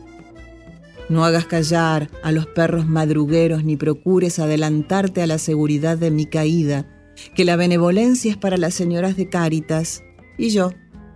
No 1.09 1.25
hagas 1.25 1.47
callar 1.47 2.11
a 2.23 2.33
los 2.33 2.47
perros 2.47 2.87
madrugueros 2.87 3.65
ni 3.65 3.79
procures 3.79 4.39
adelantarte 4.39 5.23
a 5.23 5.27
la 5.27 5.39
seguridad 5.39 5.97
de 5.97 6.11
mi 6.11 6.27
caída 6.27 6.87
que 7.35 7.45
la 7.45 7.57
benevolencia 7.57 8.31
es 8.31 8.37
para 8.37 8.57
las 8.57 8.75
señoras 8.75 9.17
de 9.17 9.29
Cáritas 9.29 10.03
y 10.39 10.51
yo, 10.51 10.73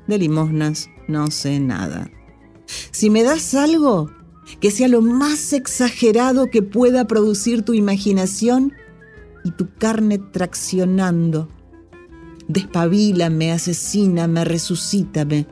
de 0.07 0.19
limosnas, 0.19 0.88
no 1.09 1.31
sé 1.31 1.61
nada. 1.61 2.11
Si 2.90 3.11
me 3.11 3.23
das 3.23 3.55
algo, 3.55 4.11
que 4.61 4.71
sea 4.71 4.88
lo 4.88 5.03
más 5.03 5.53
exagerado 5.53 6.51
que 6.51 6.62
pueda 6.62 7.07
producir 7.07 7.62
tu 7.62 7.75
imaginación 7.75 8.73
y 9.45 9.51
tu 9.53 9.69
carne 9.79 10.19
traccionando. 10.19 11.49
Despabilame, 12.49 13.53
asesíname, 13.53 14.45
resucítame. 14.45 15.47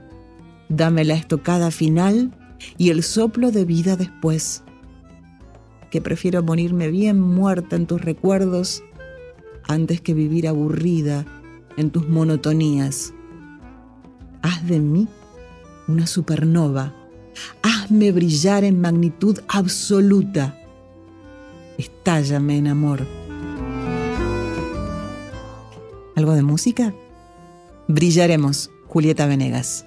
Dame 0.69 1.05
la 1.05 1.15
estocada 1.15 1.71
final 1.71 2.37
y 2.79 2.91
el 2.91 3.03
soplo 3.03 3.51
de 3.51 3.65
vida 3.65 3.97
después. 3.97 4.63
Que 5.91 6.01
prefiero 6.01 6.43
morirme 6.43 6.89
bien 6.89 7.21
muerta 7.21 7.77
en 7.77 7.87
tus 7.87 8.01
recuerdos 8.01 8.83
antes 9.69 10.01
que 10.01 10.15
vivir 10.15 10.49
aburrida 10.49 11.25
en 11.77 11.91
tus 11.91 12.09
monotonías. 12.09 13.13
Haz 14.43 14.67
de 14.67 14.79
mí 14.79 15.09
una 15.89 16.07
supernova. 16.07 16.95
Hazme 17.63 18.13
brillar 18.13 18.65
en 18.65 18.81
magnitud 18.81 19.39
absoluta. 19.49 20.59
Estállame 21.79 22.59
en 22.59 22.69
amor. 22.69 23.07
¿Algo 26.15 26.33
de 26.35 26.43
música? 26.43 26.95
Brillaremos, 27.89 28.71
Julieta 28.87 29.27
Venegas. 29.27 29.85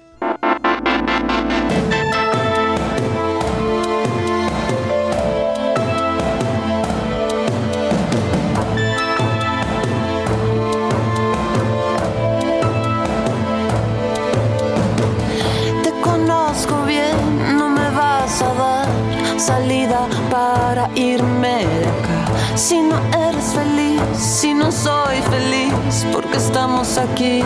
Soy 24.82 25.20
feliz, 25.22 26.06
porque 26.12 26.36
estamos 26.36 26.98
aquí, 26.98 27.42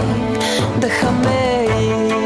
déjame 0.80 1.66
ir. 1.80 2.21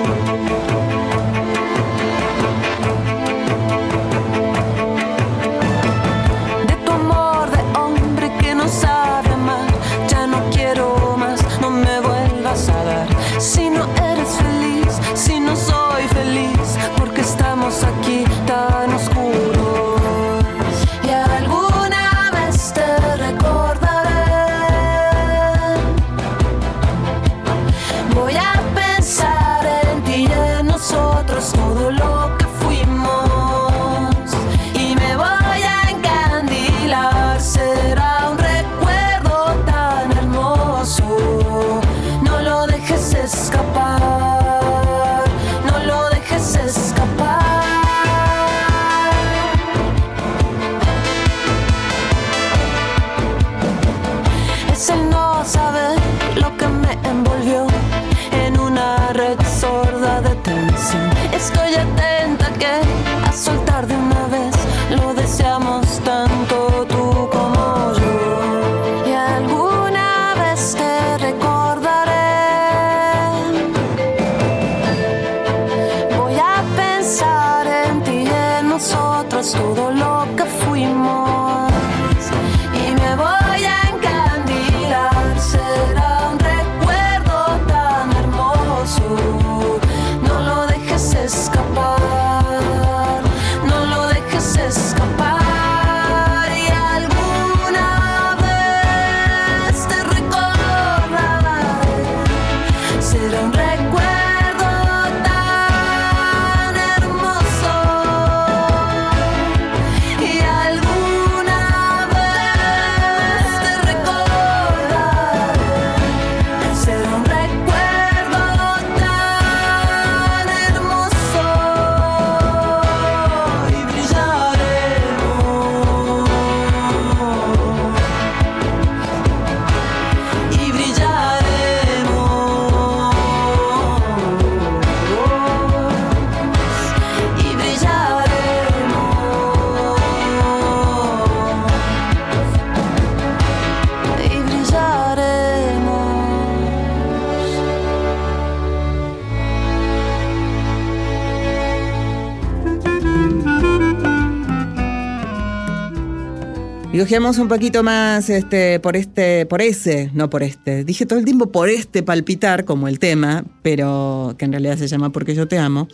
Y 156.96 157.14
un 157.18 157.48
poquito 157.48 157.82
más 157.82 158.30
este, 158.30 158.80
por 158.80 158.96
este, 158.96 159.44
por 159.44 159.60
ese, 159.60 160.10
no 160.14 160.30
por 160.30 160.42
este. 160.42 160.82
Dije 160.82 161.04
todo 161.04 161.18
el 161.18 161.26
tiempo 161.26 161.52
por 161.52 161.68
este 161.68 162.02
palpitar, 162.02 162.64
como 162.64 162.88
el 162.88 162.98
tema, 162.98 163.44
pero 163.60 164.34
que 164.38 164.46
en 164.46 164.52
realidad 164.52 164.78
se 164.78 164.88
llama 164.88 165.12
Porque 165.12 165.34
yo 165.34 165.46
te 165.46 165.58
amo. 165.58 165.88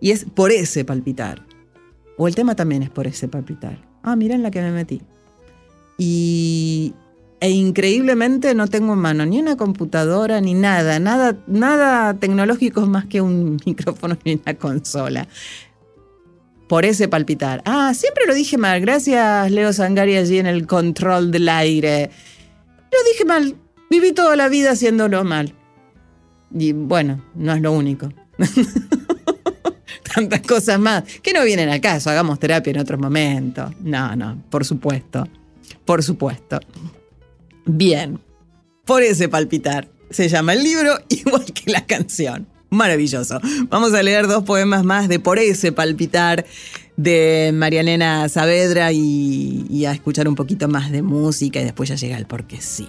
Y 0.00 0.12
es 0.12 0.24
por 0.24 0.52
ese 0.52 0.86
palpitar. 0.86 1.42
O 2.16 2.26
el 2.26 2.34
tema 2.34 2.56
también 2.56 2.82
es 2.82 2.88
por 2.88 3.06
ese 3.06 3.28
palpitar. 3.28 3.86
Ah, 4.02 4.16
miren 4.16 4.42
la 4.42 4.50
que 4.50 4.62
me 4.62 4.72
metí. 4.72 5.02
Y 5.98 6.94
e 7.40 7.50
increíblemente 7.50 8.54
no 8.54 8.66
tengo 8.66 8.94
en 8.94 9.00
mano 9.00 9.26
ni 9.26 9.38
una 9.38 9.58
computadora 9.58 10.40
ni 10.40 10.54
nada, 10.54 10.98
nada, 10.98 11.36
nada 11.46 12.14
tecnológico 12.14 12.86
más 12.86 13.04
que 13.04 13.20
un 13.20 13.58
micrófono 13.66 14.16
y 14.24 14.40
una 14.40 14.54
consola 14.54 15.28
por 16.68 16.84
ese 16.84 17.08
palpitar. 17.08 17.62
Ah, 17.64 17.92
siempre 17.94 18.24
lo 18.26 18.34
dije 18.34 18.58
mal. 18.58 18.80
Gracias, 18.80 19.50
Leo 19.50 19.72
Sangari, 19.72 20.16
allí 20.16 20.38
en 20.38 20.46
el 20.46 20.66
control 20.66 21.30
del 21.30 21.48
aire. 21.48 22.10
Lo 22.92 22.98
dije 23.12 23.24
mal. 23.24 23.56
Viví 23.90 24.12
toda 24.12 24.36
la 24.36 24.48
vida 24.48 24.72
haciéndolo 24.72 25.22
mal. 25.24 25.54
Y 26.52 26.72
bueno, 26.72 27.24
no 27.34 27.54
es 27.54 27.60
lo 27.60 27.72
único. 27.72 28.08
Tantas 30.14 30.40
cosas 30.42 30.78
más 30.78 31.04
que 31.22 31.32
no 31.32 31.44
vienen 31.44 31.68
al. 31.68 31.80
Hagamos 31.84 32.38
terapia 32.38 32.70
en 32.70 32.78
otro 32.78 32.98
momento. 32.98 33.72
No, 33.80 34.16
no, 34.16 34.42
por 34.50 34.64
supuesto. 34.64 35.26
Por 35.84 36.02
supuesto. 36.02 36.58
Bien. 37.64 38.18
Por 38.84 39.02
ese 39.02 39.28
palpitar. 39.28 39.88
Se 40.10 40.28
llama 40.28 40.52
el 40.52 40.62
libro 40.62 40.98
igual 41.08 41.44
que 41.52 41.70
la 41.70 41.84
canción. 41.86 42.46
Maravilloso. 42.70 43.40
Vamos 43.68 43.94
a 43.94 44.02
leer 44.02 44.26
dos 44.26 44.42
poemas 44.42 44.84
más 44.84 45.08
de 45.08 45.20
Por 45.20 45.38
ese 45.38 45.72
palpitar 45.72 46.44
de 46.96 47.52
Marianena 47.54 48.28
Saavedra 48.28 48.90
y, 48.92 49.84
a 49.86 49.92
escuchar 49.92 50.28
un 50.28 50.34
poquito 50.34 50.66
más 50.68 50.90
de 50.90 51.02
música 51.02 51.60
y 51.60 51.64
después 51.64 51.88
ya 51.88 51.94
llega 51.94 52.16
el 52.16 52.26
porque 52.26 52.60
sí. 52.60 52.88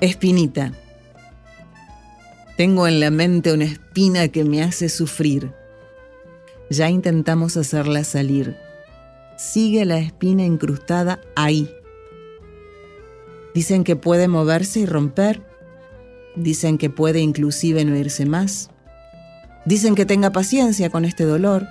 Espinita. 0.00 0.72
Tengo 2.56 2.86
en 2.86 3.00
la 3.00 3.10
mente 3.10 3.52
una 3.52 3.64
espina 3.64 4.28
que 4.28 4.44
me 4.44 4.62
hace 4.62 4.88
sufrir. 4.88 5.52
Ya 6.70 6.88
intentamos 6.88 7.56
hacerla 7.56 8.04
salir. 8.04 8.56
Sigue 9.36 9.84
la 9.84 9.98
espina 9.98 10.44
incrustada 10.44 11.20
ahí. 11.34 11.68
Dicen 13.54 13.82
que 13.82 13.96
puede 13.96 14.28
moverse 14.28 14.80
y 14.80 14.86
romper 14.86 15.53
Dicen 16.36 16.78
que 16.78 16.90
puede 16.90 17.20
inclusive 17.20 17.84
no 17.84 17.96
irse 17.96 18.26
más. 18.26 18.70
Dicen 19.64 19.94
que 19.94 20.04
tenga 20.04 20.30
paciencia 20.30 20.90
con 20.90 21.04
este 21.04 21.24
dolor. 21.24 21.66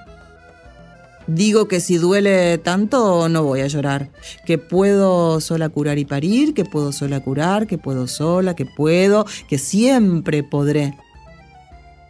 Digo 1.28 1.68
que 1.68 1.80
si 1.80 1.98
duele 1.98 2.58
tanto 2.58 3.30
no 3.30 3.44
voy 3.44 3.62
a 3.62 3.68
llorar, 3.68 4.10
que 4.46 4.58
puedo 4.58 5.40
sola 5.40 5.70
curar 5.70 5.98
y 5.98 6.06
parir, 6.06 6.54
que 6.54 6.66
puedo 6.66 6.92
sola 6.92 7.22
curar, 7.22 7.66
que 7.66 7.78
puedo 7.78 8.08
sola, 8.08 8.56
que 8.56 8.66
puedo, 8.66 9.26
que 9.48 9.58
siempre 9.58 10.44
podré. 10.44 10.98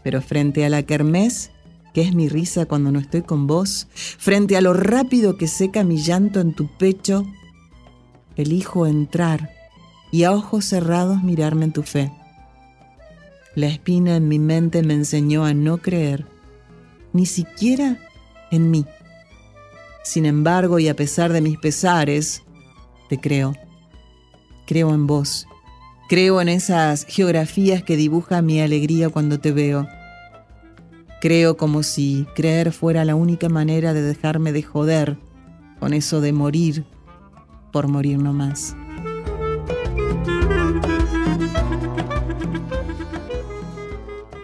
Pero 0.04 0.22
frente 0.22 0.66
a 0.66 0.70
la 0.70 0.82
kermés, 0.84 1.52
que 1.94 2.02
es 2.02 2.16
mi 2.16 2.28
risa 2.28 2.66
cuando 2.66 2.92
no 2.92 3.00
estoy 3.00 3.22
con 3.22 3.46
vos, 3.46 3.88
frente 3.94 4.58
a 4.58 4.62
lo 4.62 4.74
rápido 4.74 5.38
que 5.38 5.48
seca 5.48 5.84
mi 5.84 5.98
llanto 5.98 6.40
en 6.40 6.54
tu 6.54 6.68
pecho, 6.78 7.28
elijo 8.36 8.88
entrar 8.88 9.52
y 10.12 10.24
a 10.24 10.32
ojos 10.32 10.66
cerrados 10.66 11.22
mirarme 11.24 11.66
en 11.66 11.74
tu 11.74 11.84
fe. 11.84 12.12
La 13.56 13.68
espina 13.68 14.16
en 14.16 14.28
mi 14.28 14.40
mente 14.40 14.82
me 14.82 14.96
enseñó 14.96 15.46
a 15.46 15.54
no 15.54 15.78
creer, 15.78 16.26
ni 17.14 17.28
siquiera 17.28 18.00
en 18.50 18.72
mí. 18.72 18.86
Sin 20.04 20.26
embargo, 20.26 20.80
y 20.80 20.88
a 20.90 20.96
pesar 20.96 21.32
de 21.32 21.42
mis 21.42 21.60
pesares, 21.60 22.44
te 23.10 23.20
creo. 23.20 23.54
Creo 24.66 24.94
en 24.94 25.06
vos. 25.06 25.48
Creo 26.10 26.42
en 26.42 26.50
esas 26.50 27.06
geografías 27.06 27.84
que 27.84 27.96
dibuja 27.96 28.42
mi 28.42 28.60
alegría 28.60 29.10
cuando 29.10 29.40
te 29.40 29.52
veo. 29.52 29.88
Creo 31.22 31.56
como 31.56 31.84
si 31.84 32.28
creer 32.36 32.72
fuera 32.72 33.06
la 33.06 33.16
única 33.16 33.50
manera 33.50 33.94
de 33.94 34.02
dejarme 34.02 34.52
de 34.52 34.64
joder 34.64 35.18
con 35.80 35.94
eso 35.94 36.22
de 36.22 36.34
morir 36.34 36.86
por 37.72 37.88
morir 37.88 38.18
no 38.18 38.34
más. 38.34 38.76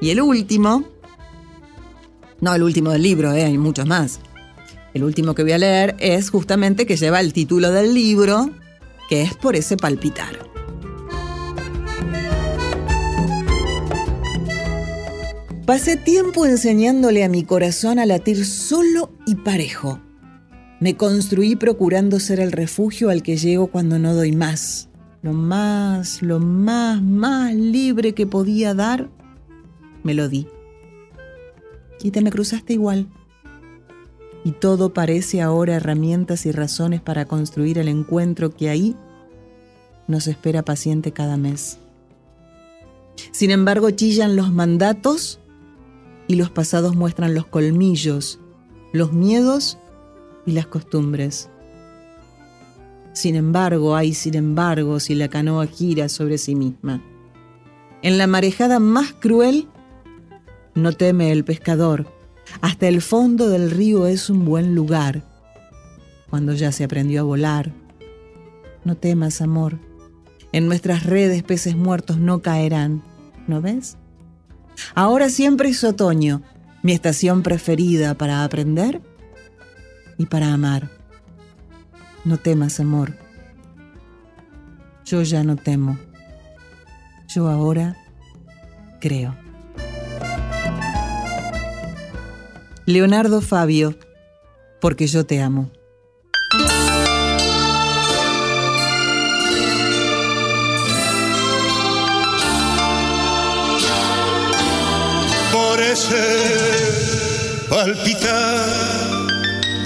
Y 0.01 0.11
el 0.11 0.21
último, 0.21 0.85
no 2.39 2.55
el 2.55 2.63
último 2.63 2.91
del 2.91 3.03
libro, 3.03 3.33
eh, 3.33 3.43
hay 3.43 3.57
muchos 3.57 3.85
más. 3.85 4.19
El 4.93 5.03
último 5.03 5.35
que 5.35 5.43
voy 5.43 5.51
a 5.51 5.57
leer 5.57 5.95
es 5.99 6.29
justamente 6.29 6.85
que 6.85 6.95
lleva 6.95 7.19
el 7.19 7.33
título 7.33 7.71
del 7.71 7.93
libro, 7.93 8.49
que 9.09 9.21
es 9.21 9.35
por 9.35 9.55
ese 9.55 9.75
palpitar. 9.77 10.49
Pasé 15.65 15.97
tiempo 15.97 16.47
enseñándole 16.47 17.23
a 17.23 17.29
mi 17.29 17.43
corazón 17.43 17.99
a 17.99 18.05
latir 18.07 18.43
solo 18.45 19.11
y 19.27 19.35
parejo. 19.35 19.99
Me 20.79 20.95
construí 20.95 21.55
procurando 21.55 22.19
ser 22.19 22.39
el 22.39 22.51
refugio 22.51 23.09
al 23.09 23.21
que 23.21 23.37
llego 23.37 23.67
cuando 23.67 23.99
no 23.99 24.15
doy 24.15 24.31
más. 24.31 24.89
Lo 25.21 25.33
más, 25.33 26.21
lo 26.21 26.39
más, 26.39 27.03
más 27.03 27.53
libre 27.53 28.13
que 28.13 28.25
podía 28.25 28.73
dar 28.73 29.09
me 30.03 30.13
lo 30.13 30.29
di. 30.29 30.47
Y 32.01 32.11
te 32.11 32.21
me 32.21 32.31
cruzaste 32.31 32.73
igual. 32.73 33.07
Y 34.43 34.51
todo 34.53 34.93
parece 34.93 35.41
ahora 35.41 35.75
herramientas 35.75 36.45
y 36.45 36.51
razones 36.51 37.01
para 37.01 37.25
construir 37.25 37.77
el 37.77 37.87
encuentro 37.87 38.55
que 38.55 38.69
ahí 38.69 38.95
nos 40.07 40.27
espera 40.27 40.63
paciente 40.63 41.11
cada 41.11 41.37
mes. 41.37 41.77
Sin 43.31 43.51
embargo, 43.51 43.91
chillan 43.91 44.35
los 44.35 44.51
mandatos 44.51 45.39
y 46.27 46.35
los 46.35 46.49
pasados 46.49 46.95
muestran 46.95 47.33
los 47.33 47.45
colmillos, 47.45 48.39
los 48.93 49.13
miedos 49.13 49.77
y 50.45 50.53
las 50.53 50.67
costumbres. 50.67 51.49
Sin 53.13 53.35
embargo, 53.35 53.95
hay 53.95 54.13
sin 54.13 54.35
embargo 54.35 54.99
si 54.99 55.15
la 55.15 55.27
canoa 55.27 55.67
gira 55.67 56.07
sobre 56.07 56.37
sí 56.37 56.55
misma. 56.55 57.03
En 58.01 58.17
la 58.17 58.27
marejada 58.27 58.79
más 58.79 59.13
cruel, 59.13 59.67
no 60.79 60.93
teme 60.93 61.31
el 61.31 61.43
pescador. 61.43 62.07
Hasta 62.61 62.87
el 62.87 63.01
fondo 63.01 63.49
del 63.49 63.71
río 63.71 64.07
es 64.07 64.29
un 64.29 64.45
buen 64.45 64.75
lugar. 64.75 65.23
Cuando 66.29 66.53
ya 66.53 66.71
se 66.71 66.83
aprendió 66.83 67.21
a 67.21 67.23
volar. 67.23 67.71
No 68.83 68.95
temas, 68.95 69.41
amor. 69.41 69.79
En 70.51 70.67
nuestras 70.67 71.05
redes 71.05 71.43
peces 71.43 71.75
muertos 71.75 72.17
no 72.17 72.41
caerán. 72.41 73.03
¿No 73.47 73.61
ves? 73.61 73.97
Ahora 74.95 75.29
siempre 75.29 75.69
es 75.69 75.83
otoño, 75.83 76.41
mi 76.81 76.93
estación 76.93 77.43
preferida 77.43 78.15
para 78.15 78.43
aprender 78.43 79.01
y 80.17 80.25
para 80.25 80.53
amar. 80.53 80.89
No 82.25 82.37
temas, 82.37 82.79
amor. 82.79 83.13
Yo 85.05 85.21
ya 85.23 85.43
no 85.43 85.55
temo. 85.55 85.97
Yo 87.27 87.47
ahora 87.47 87.97
creo. 88.99 89.48
Leonardo 92.89 93.39
Fabio, 93.39 93.95
porque 94.81 95.05
yo 95.05 95.23
te 95.23 95.39
amo. 95.41 95.69
Por 105.51 105.79
ese 105.79 107.67
palpitar 107.69 109.27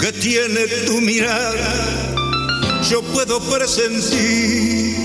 que 0.00 0.10
tiene 0.12 0.66
tu 0.86 1.02
mirada, 1.02 1.74
yo 2.88 3.02
puedo 3.12 3.38
presentir 3.50 4.96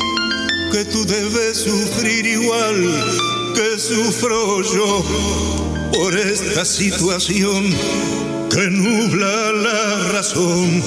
que 0.71 0.85
tú 0.85 1.05
debes 1.05 1.57
sufrir 1.57 2.25
igual 2.25 3.38
que 3.59 3.77
sufro 3.77 4.61
yo 4.61 5.03
por 5.91 6.17
esta 6.17 6.63
situación 6.63 7.65
que 8.49 8.69
nubla 8.71 9.51
la 9.51 10.11
razón 10.13 10.81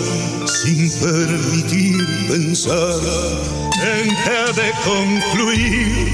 sin 0.46 0.90
permitir 0.92 1.98
pensar 2.30 2.98
en 3.76 4.08
que 4.08 4.30
ha 4.30 4.52
de 4.52 4.70
concluir 4.87 6.08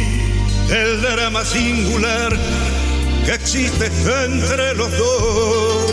el 0.69 1.01
drama 1.01 1.45
singular 1.45 2.37
que 3.25 3.35
existe 3.35 3.87
entre 4.25 4.75
los 4.75 4.91
dos, 4.99 5.93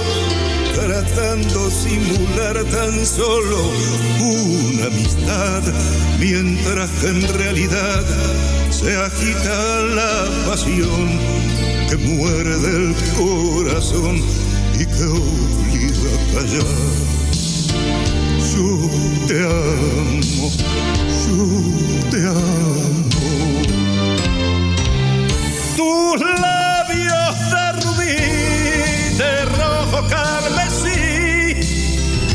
tratando 1.05 1.69
simular 1.69 2.63
tan 2.65 3.05
solo 3.05 3.71
una 4.19 4.85
amistad, 4.87 5.63
mientras 6.19 6.89
que 7.01 7.07
en 7.07 7.27
realidad 7.33 8.03
se 8.69 8.95
agita 8.95 9.81
la 9.95 10.47
pasión 10.47 11.19
que 11.89 11.97
muere 11.97 12.57
del 12.57 12.95
corazón 13.17 14.21
y 14.73 14.85
que 14.85 15.03
obliga 15.03 16.09
a 16.13 16.33
callar. 16.33 16.65
yo 18.51 18.67
te 19.27 19.37
amo, 19.43 20.51
yo 21.25 21.37
te 22.11 22.19
amo. 22.27 23.15
Tus 25.75 26.21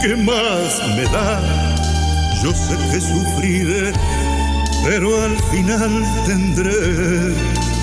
que 0.00 0.16
más 0.16 0.80
me 0.96 1.04
da? 1.04 1.40
Yo 2.42 2.52
sé 2.52 2.76
que 2.90 3.00
sufriré, 3.00 3.92
pero 4.84 5.22
al 5.22 5.36
final 5.50 6.04
tendré 6.26 7.34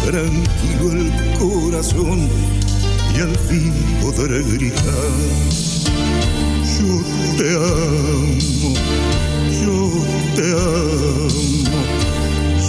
tranquilo 0.06 0.92
el 0.94 1.12
corazón 1.38 2.28
y 3.16 3.22
al 3.22 3.36
fin 3.48 3.74
podré 4.02 4.42
gritar. 4.44 5.14
Yo 6.80 7.02
te 7.38 7.50
amo, 7.56 8.74
yo 9.62 9.78
te 10.36 10.46
amo, 10.54 11.28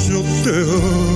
yo 0.09 0.21
te 0.45 0.55
amo. 0.61 1.09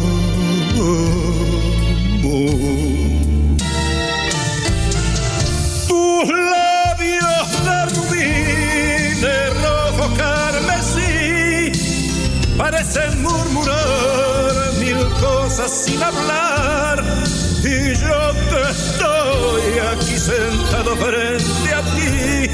Parecen 12.83 13.23
murmurar 13.23 14.73
mil 14.81 14.99
cosas 15.21 15.71
sin 15.71 16.03
hablar. 16.03 17.03
Y 17.63 17.95
yo 17.95 18.33
que 18.51 18.71
estoy 18.71 19.79
aquí 19.93 20.19
sentado 20.19 20.97
frente 20.97 21.75
a 21.75 21.83
ti, 21.95 22.51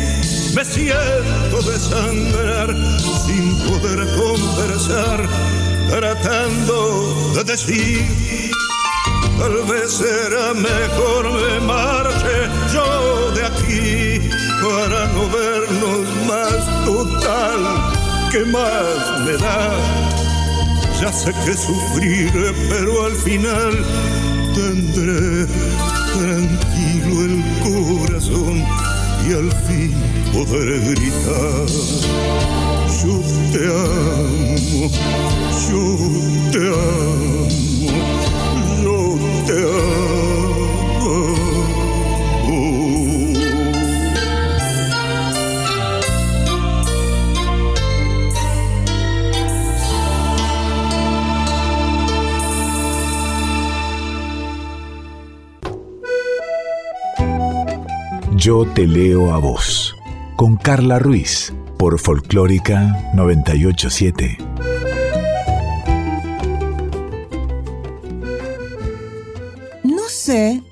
me 0.55 0.65
siento 0.65 1.63
desangrar 1.63 2.75
sin 3.27 3.57
poder 3.69 4.07
conversar, 4.17 5.27
tratando 5.89 7.33
de 7.35 7.45
decir, 7.45 8.53
tal 9.39 9.63
vez 9.67 9.93
será 9.93 10.53
mejor 10.53 11.33
me 11.33 11.61
marche 11.61 12.37
yo 12.73 13.33
de 13.33 13.47
aquí 13.47 14.31
para 14.63 15.07
no 15.07 15.29
vernos 15.31 16.07
más 16.27 16.85
total, 16.85 18.31
que 18.31 18.45
más 18.45 19.21
me 19.25 19.33
da? 19.39 20.08
Ya 21.01 21.13
sé 21.13 21.33
que 21.45 21.55
sufriré, 21.55 22.53
pero 22.69 23.07
al 23.07 23.15
final 23.15 23.85
tendré 24.53 25.47
tranquilo 26.13 27.25
el 27.25 27.45
corazón 27.63 28.65
y 29.29 29.33
al 29.33 29.53
fin 29.69 29.95
podré 30.33 30.81
gritar. 30.81 31.69
Yo 33.05 33.21
te 33.53 33.65
amo, 33.69 34.91
yo 35.71 35.83
te 36.51 36.63
amo, 36.67 37.49
yo 38.83 39.19
te 39.47 39.53
amo. 39.53 40.08
Yo 58.39 58.65
te 58.73 58.87
leo 58.87 59.33
a 59.33 59.39
vos, 59.39 59.97
con 60.37 60.57
Carla 60.57 61.01
Ruiz, 61.01 61.53
por 61.77 61.99
Folclórica 61.99 63.11
987. 63.13 64.39
No 69.83 70.03
sé, 70.07 70.63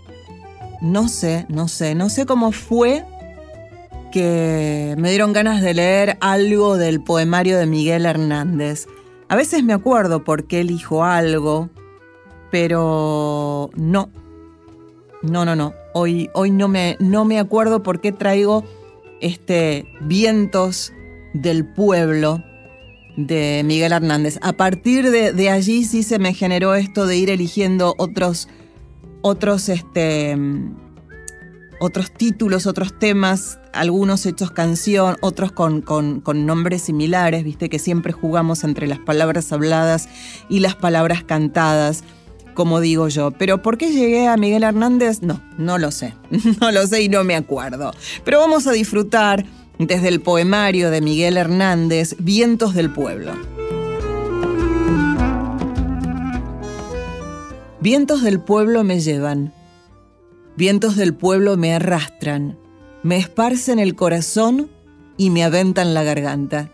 no 0.80 1.08
sé, 1.08 1.44
no 1.48 1.66
sé, 1.66 1.96
no 1.96 2.08
sé 2.08 2.24
cómo 2.24 2.52
fue 2.52 3.04
que 4.12 4.94
me 4.96 5.10
dieron 5.10 5.32
ganas 5.32 5.60
de 5.60 5.74
leer 5.74 6.18
algo 6.20 6.76
del 6.76 7.02
poemario 7.02 7.58
de 7.58 7.66
Miguel 7.66 8.06
Hernández. 8.06 8.86
A 9.28 9.34
veces 9.34 9.64
me 9.64 9.72
acuerdo 9.72 10.22
por 10.22 10.44
qué 10.44 10.60
elijo 10.60 11.02
algo, 11.02 11.68
pero 12.52 13.70
no. 13.74 14.08
No, 15.22 15.44
no, 15.44 15.56
no. 15.56 15.74
Hoy, 15.98 16.28
hoy 16.34 16.50
no, 16.50 16.68
me, 16.68 16.98
no 17.00 17.24
me 17.24 17.38
acuerdo 17.38 17.82
por 17.82 18.02
qué 18.02 18.12
traigo 18.12 18.64
este 19.22 19.86
Vientos 20.02 20.92
del 21.32 21.64
Pueblo 21.64 22.44
de 23.16 23.62
Miguel 23.64 23.92
Hernández. 23.92 24.38
A 24.42 24.52
partir 24.52 25.10
de, 25.10 25.48
allí 25.48 25.84
sí 25.84 26.02
se 26.02 26.18
me 26.18 26.34
generó 26.34 26.74
esto 26.74 27.06
de 27.06 27.16
ir 27.16 27.30
eligiendo 27.30 27.94
otros, 27.96 28.46
otros, 29.22 29.70
este, 29.70 30.36
otros 31.80 32.10
títulos, 32.10 32.66
otros 32.66 32.98
temas, 32.98 33.58
algunos 33.72 34.26
hechos 34.26 34.50
canción, 34.50 35.16
otros 35.22 35.50
con, 35.50 35.80
con, 35.80 36.20
con 36.20 36.44
nombres 36.44 36.82
similares, 36.82 37.42
viste 37.42 37.70
que 37.70 37.78
siempre 37.78 38.12
jugamos 38.12 38.64
entre 38.64 38.86
las 38.86 38.98
palabras 38.98 39.50
habladas 39.50 40.10
y 40.50 40.60
las 40.60 40.74
palabras 40.74 41.24
cantadas 41.24 42.04
como 42.56 42.80
digo 42.80 43.06
yo. 43.06 43.30
Pero 43.30 43.62
¿por 43.62 43.78
qué 43.78 43.92
llegué 43.92 44.26
a 44.26 44.36
Miguel 44.36 44.64
Hernández? 44.64 45.22
No, 45.22 45.40
no 45.56 45.78
lo 45.78 45.92
sé. 45.92 46.14
No 46.60 46.72
lo 46.72 46.84
sé 46.88 47.02
y 47.02 47.08
no 47.08 47.22
me 47.22 47.36
acuerdo. 47.36 47.92
Pero 48.24 48.40
vamos 48.40 48.66
a 48.66 48.72
disfrutar 48.72 49.46
desde 49.78 50.08
el 50.08 50.20
poemario 50.20 50.90
de 50.90 51.00
Miguel 51.00 51.36
Hernández, 51.36 52.16
Vientos 52.18 52.74
del 52.74 52.90
Pueblo. 52.90 53.32
Vientos 57.80 58.22
del 58.24 58.40
pueblo 58.40 58.82
me 58.82 58.98
llevan, 58.98 59.54
vientos 60.56 60.96
del 60.96 61.14
pueblo 61.14 61.56
me 61.56 61.72
arrastran, 61.72 62.58
me 63.04 63.16
esparcen 63.16 63.78
el 63.78 63.94
corazón 63.94 64.68
y 65.16 65.30
me 65.30 65.44
aventan 65.44 65.94
la 65.94 66.02
garganta. 66.02 66.72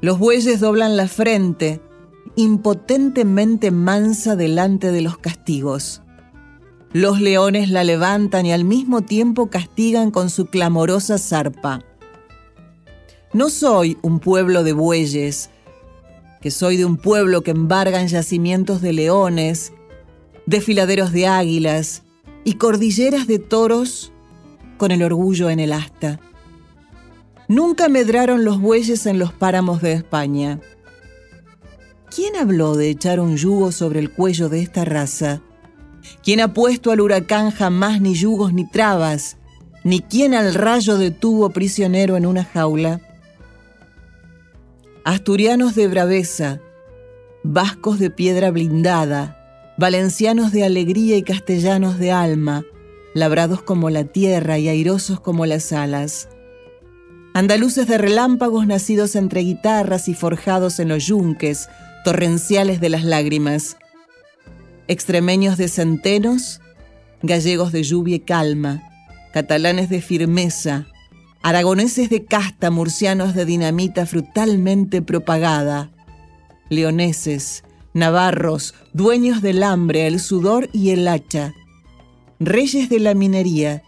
Los 0.00 0.20
bueyes 0.20 0.60
doblan 0.60 0.96
la 0.96 1.08
frente, 1.08 1.80
impotentemente 2.36 3.70
mansa 3.70 4.36
delante 4.36 4.90
de 4.90 5.02
los 5.02 5.18
castigos. 5.18 6.02
Los 6.92 7.20
leones 7.20 7.70
la 7.70 7.84
levantan 7.84 8.46
y 8.46 8.52
al 8.52 8.64
mismo 8.64 9.02
tiempo 9.02 9.50
castigan 9.50 10.10
con 10.10 10.30
su 10.30 10.46
clamorosa 10.46 11.18
zarpa. 11.18 11.80
No 13.32 13.50
soy 13.50 13.98
un 14.02 14.20
pueblo 14.20 14.62
de 14.62 14.72
bueyes, 14.72 15.50
que 16.40 16.50
soy 16.50 16.76
de 16.76 16.84
un 16.84 16.96
pueblo 16.96 17.42
que 17.42 17.50
embargan 17.50 18.06
yacimientos 18.06 18.80
de 18.80 18.92
leones, 18.92 19.72
desfiladeros 20.46 21.10
de 21.10 21.26
águilas 21.26 22.04
y 22.44 22.54
cordilleras 22.54 23.26
de 23.26 23.38
toros 23.38 24.12
con 24.76 24.90
el 24.90 25.02
orgullo 25.02 25.50
en 25.50 25.58
el 25.58 25.72
asta. 25.72 26.20
Nunca 27.48 27.88
medraron 27.88 28.44
los 28.44 28.60
bueyes 28.60 29.06
en 29.06 29.18
los 29.18 29.32
páramos 29.32 29.82
de 29.82 29.94
España. 29.94 30.60
¿Quién 32.14 32.36
habló 32.36 32.76
de 32.76 32.90
echar 32.90 33.18
un 33.18 33.36
yugo 33.36 33.72
sobre 33.72 33.98
el 33.98 34.12
cuello 34.12 34.48
de 34.48 34.62
esta 34.62 34.84
raza? 34.84 35.42
¿Quién 36.22 36.40
ha 36.40 36.54
puesto 36.54 36.92
al 36.92 37.00
huracán 37.00 37.50
jamás 37.50 38.00
ni 38.00 38.14
yugos 38.14 38.52
ni 38.52 38.68
trabas? 38.70 39.36
¿Ni 39.82 39.98
quién 39.98 40.32
al 40.32 40.54
rayo 40.54 40.96
detuvo 40.96 41.50
prisionero 41.50 42.16
en 42.16 42.26
una 42.26 42.44
jaula? 42.44 43.00
Asturianos 45.04 45.74
de 45.74 45.88
braveza, 45.88 46.60
vascos 47.42 47.98
de 47.98 48.10
piedra 48.10 48.52
blindada, 48.52 49.74
valencianos 49.76 50.52
de 50.52 50.62
alegría 50.64 51.16
y 51.16 51.24
castellanos 51.24 51.98
de 51.98 52.12
alma, 52.12 52.62
labrados 53.12 53.60
como 53.60 53.90
la 53.90 54.04
tierra 54.04 54.56
y 54.56 54.68
airosos 54.68 55.18
como 55.18 55.46
las 55.46 55.72
alas. 55.72 56.28
Andaluces 57.34 57.88
de 57.88 57.98
relámpagos 57.98 58.68
nacidos 58.68 59.16
entre 59.16 59.40
guitarras 59.40 60.06
y 60.08 60.14
forjados 60.14 60.78
en 60.78 60.88
los 60.88 61.04
yunques, 61.06 61.68
torrenciales 62.04 62.80
de 62.80 62.90
las 62.90 63.02
lágrimas. 63.02 63.76
Extremeños 64.86 65.58
de 65.58 65.66
centenos, 65.66 66.60
gallegos 67.22 67.72
de 67.72 67.82
lluvia 67.82 68.16
y 68.16 68.20
calma, 68.20 68.82
catalanes 69.32 69.88
de 69.88 70.00
firmeza, 70.00 70.86
aragoneses 71.42 72.10
de 72.10 72.24
casta, 72.24 72.70
murcianos 72.70 73.34
de 73.34 73.44
dinamita 73.44 74.06
frutalmente 74.06 75.02
propagada, 75.02 75.90
leoneses, 76.68 77.64
navarros, 77.94 78.74
dueños 78.92 79.42
del 79.42 79.62
hambre, 79.62 80.06
el 80.06 80.20
sudor 80.20 80.68
y 80.72 80.90
el 80.90 81.08
hacha, 81.08 81.54
reyes 82.38 82.88
de 82.88 83.00
la 83.00 83.14
minería, 83.14 83.82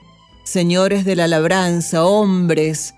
señores 0.44 1.04
de 1.04 1.16
la 1.16 1.28
labranza, 1.28 2.04
hombres, 2.04 2.94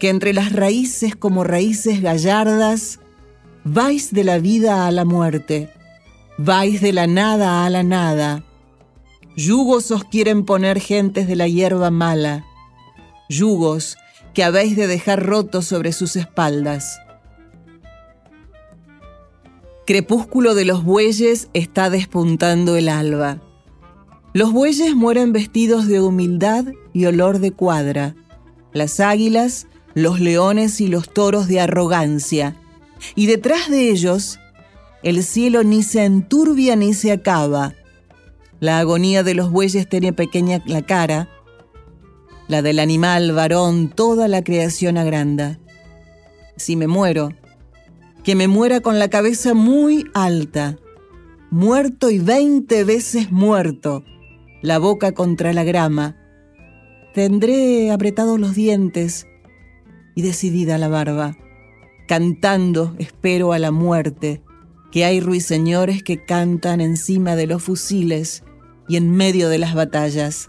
que 0.00 0.08
entre 0.08 0.34
las 0.34 0.52
raíces 0.52 1.14
como 1.14 1.44
raíces 1.44 2.02
gallardas, 2.02 2.98
vais 3.66 4.12
de 4.12 4.22
la 4.22 4.38
vida 4.38 4.86
a 4.86 4.92
la 4.92 5.04
muerte, 5.04 5.68
vais 6.38 6.80
de 6.80 6.92
la 6.92 7.08
nada 7.08 7.66
a 7.66 7.70
la 7.70 7.82
nada. 7.82 8.44
Yugos 9.36 9.90
os 9.90 10.04
quieren 10.04 10.44
poner 10.44 10.78
gentes 10.78 11.26
de 11.26 11.34
la 11.34 11.48
hierba 11.48 11.90
mala, 11.90 12.44
yugos 13.28 13.96
que 14.34 14.44
habéis 14.44 14.76
de 14.76 14.86
dejar 14.86 15.26
rotos 15.26 15.66
sobre 15.66 15.92
sus 15.92 16.14
espaldas. 16.14 17.00
Crepúsculo 19.84 20.54
de 20.54 20.64
los 20.64 20.84
bueyes 20.84 21.48
está 21.52 21.90
despuntando 21.90 22.76
el 22.76 22.88
alba. 22.88 23.40
Los 24.32 24.52
bueyes 24.52 24.94
mueren 24.94 25.32
vestidos 25.32 25.88
de 25.88 26.00
humildad 26.00 26.66
y 26.92 27.06
olor 27.06 27.40
de 27.40 27.50
cuadra. 27.50 28.14
Las 28.72 29.00
águilas, 29.00 29.66
los 29.94 30.20
leones 30.20 30.80
y 30.80 30.86
los 30.86 31.12
toros 31.12 31.48
de 31.48 31.60
arrogancia. 31.60 32.56
Y 33.14 33.26
detrás 33.26 33.70
de 33.70 33.90
ellos, 33.90 34.38
el 35.02 35.22
cielo 35.22 35.62
ni 35.62 35.82
se 35.82 36.04
enturbia 36.04 36.76
ni 36.76 36.94
se 36.94 37.12
acaba. 37.12 37.74
La 38.60 38.78
agonía 38.78 39.22
de 39.22 39.34
los 39.34 39.50
bueyes 39.50 39.88
tiene 39.88 40.12
pequeña 40.12 40.62
la 40.66 40.82
cara, 40.82 41.28
la 42.48 42.62
del 42.62 42.78
animal 42.78 43.32
varón, 43.32 43.88
toda 43.88 44.28
la 44.28 44.42
creación 44.42 44.98
agranda. 44.98 45.58
Si 46.56 46.76
me 46.76 46.86
muero, 46.86 47.30
que 48.24 48.34
me 48.34 48.48
muera 48.48 48.80
con 48.80 48.98
la 48.98 49.08
cabeza 49.08 49.54
muy 49.54 50.06
alta, 50.14 50.78
muerto 51.50 52.10
y 52.10 52.18
veinte 52.18 52.84
veces 52.84 53.30
muerto, 53.30 54.04
la 54.62 54.78
boca 54.78 55.12
contra 55.12 55.52
la 55.52 55.64
grama. 55.64 56.16
Tendré 57.14 57.90
apretados 57.90 58.40
los 58.40 58.54
dientes 58.54 59.26
y 60.14 60.22
decidida 60.22 60.78
la 60.78 60.88
barba. 60.88 61.36
Cantando 62.06 62.94
espero 62.98 63.52
a 63.52 63.58
la 63.58 63.70
muerte, 63.70 64.42
que 64.92 65.04
hay 65.04 65.20
ruiseñores 65.20 66.02
que 66.02 66.24
cantan 66.24 66.80
encima 66.80 67.36
de 67.36 67.46
los 67.46 67.62
fusiles 67.62 68.44
y 68.88 68.96
en 68.96 69.10
medio 69.10 69.48
de 69.48 69.58
las 69.58 69.74
batallas. 69.74 70.48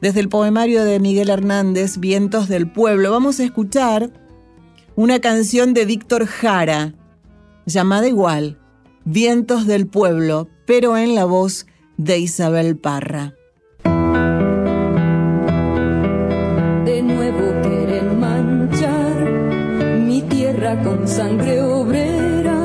Desde 0.00 0.20
el 0.20 0.28
poemario 0.28 0.84
de 0.84 1.00
Miguel 1.00 1.30
Hernández, 1.30 1.98
Vientos 1.98 2.48
del 2.48 2.70
Pueblo, 2.70 3.10
vamos 3.10 3.40
a 3.40 3.44
escuchar 3.44 4.12
una 4.96 5.20
canción 5.20 5.74
de 5.74 5.84
Víctor 5.84 6.26
Jara, 6.26 6.94
llamada 7.66 8.08
igual, 8.08 8.58
Vientos 9.04 9.66
del 9.66 9.86
Pueblo, 9.86 10.48
pero 10.66 10.96
en 10.96 11.14
la 11.14 11.24
voz 11.24 11.66
de 11.96 12.18
Isabel 12.18 12.76
Parra. 12.78 13.34
Con 20.78 21.08
sangre 21.08 21.60
obrera, 21.62 22.56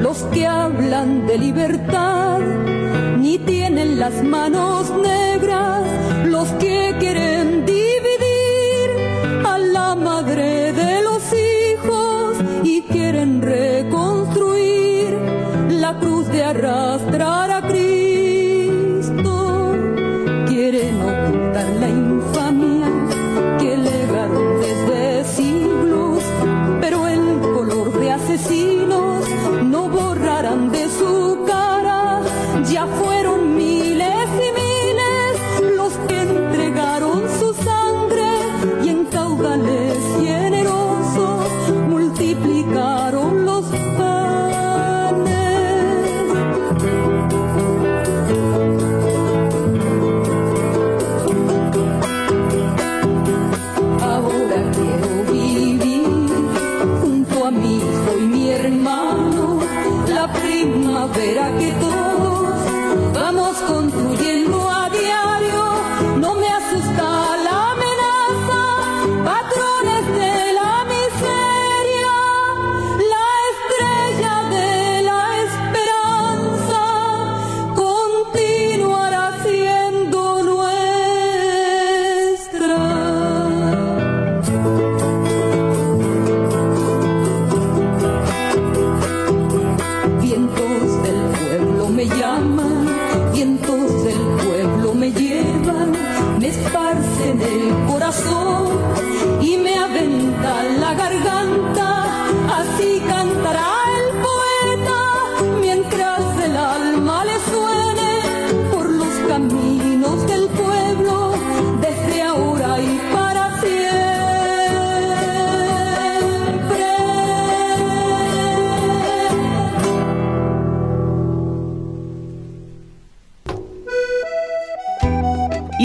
los 0.00 0.22
que 0.32 0.46
hablan 0.46 1.26
de 1.26 1.36
libertad 1.38 2.38
ni 3.18 3.38
tienen 3.38 4.00
las 4.00 4.22
manos 4.24 4.90
negras 4.90 5.82
los 6.24 6.48
que 6.52 6.96
quieren 6.98 7.66
dividir 7.66 8.88
a 9.44 9.58
la 9.58 9.94
madre 9.94 10.72
de 10.72 11.02
los 11.02 11.22
hijos 11.32 12.36
y 12.64 12.82
quieren 12.82 13.42
reconstruir 13.42 15.18
la 15.68 15.98
cruz 15.98 16.28
de 16.28 16.44
arrastrar 16.44 17.50
a 17.50 17.60
Cristo. 17.68 17.91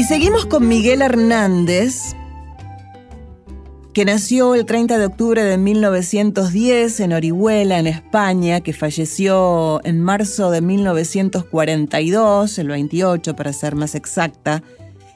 Seguimos 0.07 0.45
con 0.45 0.69
Miguel 0.69 1.01
Hernández, 1.01 2.15
que 3.93 4.05
nació 4.05 4.55
el 4.55 4.65
30 4.65 4.97
de 4.99 5.05
octubre 5.05 5.43
de 5.43 5.57
1910 5.57 7.01
en 7.01 7.11
Orihuela, 7.11 7.77
en 7.77 7.87
España, 7.87 8.61
que 8.61 8.71
falleció 8.71 9.81
en 9.83 9.99
marzo 9.99 10.49
de 10.49 10.61
1942, 10.61 12.57
el 12.57 12.69
28 12.69 13.35
para 13.35 13.51
ser 13.51 13.75
más 13.75 13.95
exacta. 13.95 14.63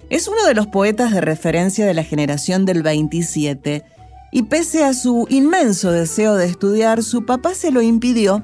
Es 0.09 0.27
uno 0.27 0.43
de 0.45 0.55
los 0.55 0.67
poetas 0.67 1.13
de 1.13 1.21
referencia 1.21 1.85
de 1.85 1.93
la 1.93 2.03
generación 2.03 2.65
del 2.65 2.83
27 2.83 3.85
y 4.33 4.43
pese 4.43 4.83
a 4.83 4.93
su 4.93 5.25
inmenso 5.29 5.93
deseo 5.93 6.35
de 6.35 6.47
estudiar, 6.47 7.01
su 7.01 7.25
papá 7.25 7.53
se 7.53 7.71
lo 7.71 7.81
impidió 7.81 8.43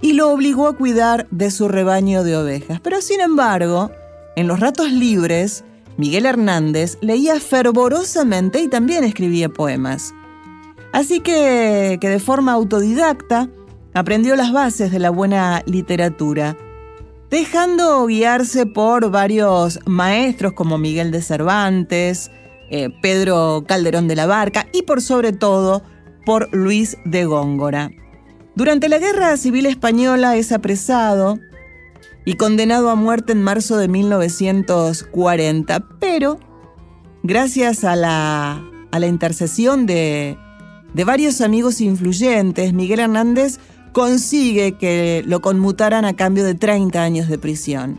y 0.00 0.14
lo 0.14 0.30
obligó 0.30 0.68
a 0.68 0.76
cuidar 0.78 1.28
de 1.30 1.50
su 1.50 1.68
rebaño 1.68 2.24
de 2.24 2.38
ovejas. 2.38 2.80
Pero 2.80 3.02
sin 3.02 3.20
embargo, 3.20 3.90
en 4.36 4.46
los 4.46 4.60
ratos 4.60 4.90
libres, 4.90 5.64
Miguel 5.96 6.26
Hernández 6.26 6.96
leía 7.00 7.38
fervorosamente 7.40 8.60
y 8.60 8.68
también 8.68 9.04
escribía 9.04 9.48
poemas. 9.48 10.14
Así 10.92 11.20
que, 11.20 11.98
de 12.00 12.18
forma 12.18 12.52
autodidacta 12.52 13.48
aprendió 13.94 14.36
las 14.36 14.52
bases 14.52 14.90
de 14.90 14.98
la 14.98 15.10
buena 15.10 15.62
literatura, 15.66 16.56
dejando 17.30 18.06
guiarse 18.06 18.66
por 18.66 19.10
varios 19.10 19.78
maestros 19.86 20.52
como 20.52 20.78
Miguel 20.78 21.10
de 21.10 21.22
Cervantes, 21.22 22.30
eh, 22.70 22.88
Pedro 23.02 23.64
Calderón 23.66 24.08
de 24.08 24.16
la 24.16 24.26
Barca 24.26 24.66
y 24.72 24.82
por 24.82 25.02
sobre 25.02 25.32
todo 25.32 25.82
por 26.24 26.52
Luis 26.54 26.96
de 27.04 27.24
Góngora. 27.24 27.90
Durante 28.54 28.88
la 28.88 28.98
Guerra 28.98 29.36
Civil 29.36 29.66
Española 29.66 30.36
es 30.36 30.52
apresado 30.52 31.38
y 32.30 32.34
condenado 32.34 32.90
a 32.90 32.94
muerte 32.94 33.32
en 33.32 33.42
marzo 33.42 33.76
de 33.76 33.88
1940, 33.88 35.88
pero 35.98 36.38
gracias 37.24 37.82
a 37.82 37.96
la 37.96 38.62
intercesión 39.04 39.84
de, 39.84 40.38
de 40.94 41.04
varios 41.04 41.40
amigos 41.40 41.80
influyentes, 41.80 42.72
Miguel 42.72 43.00
Hernández 43.00 43.58
consigue 43.90 44.78
que 44.78 45.24
lo 45.26 45.40
conmutaran 45.40 46.04
a 46.04 46.14
cambio 46.14 46.44
de 46.44 46.54
30 46.54 47.02
años 47.02 47.26
de 47.26 47.36
prisión. 47.36 47.98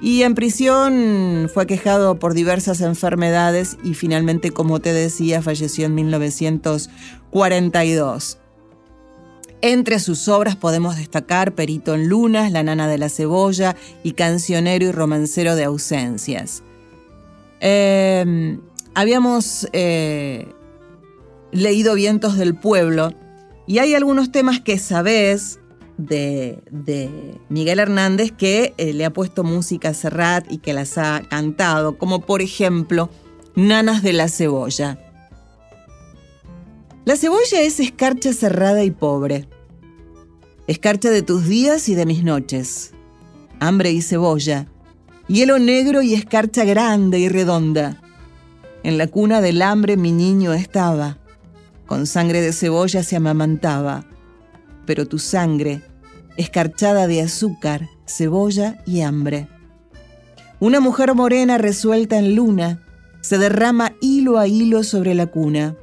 Y 0.00 0.22
en 0.22 0.34
prisión 0.34 1.50
fue 1.52 1.66
quejado 1.66 2.18
por 2.18 2.32
diversas 2.32 2.80
enfermedades 2.80 3.76
y 3.84 3.92
finalmente, 3.92 4.52
como 4.52 4.80
te 4.80 4.94
decía, 4.94 5.42
falleció 5.42 5.84
en 5.84 5.96
1942. 5.96 8.38
Entre 9.60 9.98
sus 9.98 10.28
obras 10.28 10.54
podemos 10.54 10.96
destacar 10.96 11.54
Perito 11.54 11.94
en 11.94 12.08
Lunas, 12.08 12.52
La 12.52 12.62
Nana 12.62 12.86
de 12.86 12.98
la 12.98 13.08
Cebolla 13.08 13.74
y 14.04 14.12
Cancionero 14.12 14.84
y 14.84 14.92
Romancero 14.92 15.56
de 15.56 15.64
Ausencias. 15.64 16.62
Em, 17.60 18.60
habíamos 18.94 19.68
eh, 19.72 20.46
leído 21.50 21.94
Vientos 21.94 22.36
del 22.36 22.54
Pueblo 22.54 23.12
y 23.66 23.78
hay 23.78 23.94
algunos 23.94 24.30
temas 24.30 24.60
que 24.60 24.78
sabes 24.78 25.58
de, 25.96 26.62
Miguel 27.48 27.80
Hernández 27.80 28.30
que 28.30 28.74
eh, 28.78 28.92
le 28.92 29.04
ha 29.04 29.12
puesto 29.12 29.42
música 29.42 29.88
a 29.88 29.94
Serrat 29.94 30.50
y 30.52 30.58
que 30.58 30.72
las 30.72 30.96
ha 30.98 31.22
cantado, 31.28 31.98
como 31.98 32.20
por 32.20 32.42
ejemplo 32.42 33.10
Nanas 33.56 34.04
de 34.04 34.12
la 34.12 34.28
Cebolla. 34.28 35.07
La 37.08 37.16
cebolla 37.16 37.62
es 37.62 37.80
escarcha 37.80 38.34
cerrada 38.34 38.84
y 38.84 38.90
pobre. 38.90 39.48
Escarcha 40.66 41.08
de 41.08 41.22
tus 41.22 41.48
días 41.48 41.88
y 41.88 41.94
de 41.94 42.04
mis 42.04 42.22
noches. 42.22 42.92
Hambre 43.60 43.92
y 43.92 44.02
cebolla. 44.02 44.66
Hielo 45.26 45.58
negro 45.58 46.02
y 46.02 46.12
escarcha 46.12 46.66
grande 46.66 47.18
y 47.18 47.30
redonda. 47.30 48.02
En 48.82 48.98
la 48.98 49.06
cuna 49.06 49.40
del 49.40 49.62
hambre 49.62 49.96
mi 49.96 50.12
niño 50.12 50.52
estaba. 50.52 51.16
Con 51.86 52.06
sangre 52.06 52.42
de 52.42 52.52
cebolla 52.52 53.02
se 53.02 53.16
amamantaba. 53.16 54.04
Pero 54.84 55.08
tu 55.08 55.18
sangre, 55.18 55.80
escarchada 56.36 57.06
de 57.06 57.22
azúcar, 57.22 57.88
cebolla 58.06 58.82
y 58.84 59.00
hambre. 59.00 59.48
Una 60.60 60.78
mujer 60.78 61.14
morena 61.14 61.56
resuelta 61.56 62.18
en 62.18 62.34
luna 62.34 62.82
se 63.22 63.38
derrama 63.38 63.94
hilo 64.02 64.36
a 64.36 64.46
hilo 64.46 64.82
sobre 64.82 65.14
la 65.14 65.28
cuna. 65.28 65.74